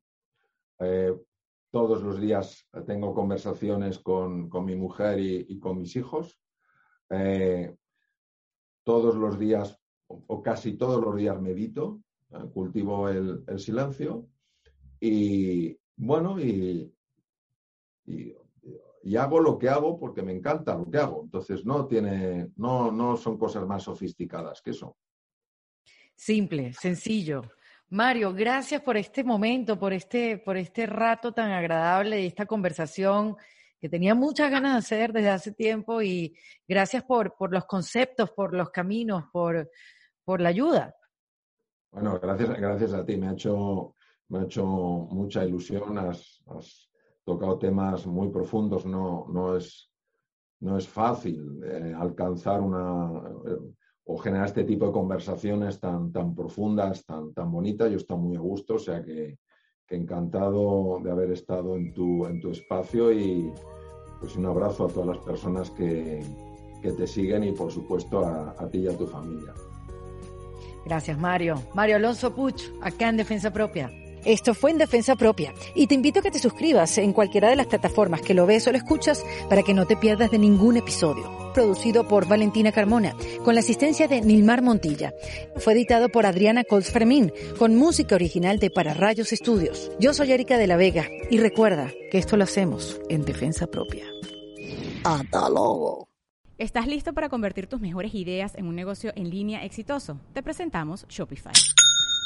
[1.72, 6.38] todos los días tengo conversaciones con, con mi mujer y, y con mis hijos.
[8.84, 12.02] todos los días, o, o casi todos los días medito,
[12.54, 14.28] cultivo el, el silencio.
[15.00, 16.93] Y bueno, y,
[18.06, 18.34] y,
[19.04, 21.24] y hago lo que hago porque me encanta lo que hago.
[21.24, 24.98] Entonces no tiene, no, no son cosas más sofisticadas que eso.
[26.16, 27.42] Simple, sencillo.
[27.90, 33.36] Mario, gracias por este momento, por este, por este rato tan agradable y esta conversación
[33.80, 36.36] que tenía muchas ganas de hacer desde hace tiempo y
[36.66, 39.70] gracias por, por los conceptos, por los caminos, por,
[40.24, 40.96] por la ayuda.
[41.92, 43.18] Bueno, gracias, gracias a ti.
[43.18, 43.96] Me ha hecho,
[44.30, 45.98] me ha hecho mucha ilusión.
[45.98, 46.90] Has, has
[47.24, 48.86] tocado temas muy profundos.
[48.86, 49.90] No, no, es,
[50.60, 53.12] no es fácil eh, alcanzar una
[53.48, 53.58] eh,
[54.06, 57.90] o generar este tipo de conversaciones tan, tan profundas, tan, tan bonitas.
[57.90, 59.38] Yo estoy muy a gusto, o sea que,
[59.88, 63.52] que encantado de haber estado en tu, en tu espacio y
[64.20, 66.22] pues un abrazo a todas las personas que,
[66.82, 69.54] que te siguen y por supuesto a, a ti y a tu familia.
[70.86, 71.56] Gracias, Mario.
[71.74, 73.90] Mario Alonso Puch, acá en Defensa Propia.
[74.26, 77.58] Esto fue en Defensa Propia y te invito a que te suscribas en cualquiera de
[77.58, 80.78] las plataformas que lo ves o lo escuchas para que no te pierdas de ningún
[80.78, 81.52] episodio.
[81.54, 85.14] Producido por Valentina Carmona, con la asistencia de Nilmar Montilla.
[85.58, 89.91] Fue editado por Adriana Colts Fermín, con música original de Para Rayos Estudios.
[90.00, 94.06] Yo soy Erika de la Vega y recuerda que esto lo hacemos en Defensa Propia.
[95.04, 96.08] Hasta luego.
[96.58, 100.20] ¿Estás listo para convertir tus mejores ideas en un negocio en línea exitoso?
[100.34, 101.52] Te presentamos Shopify.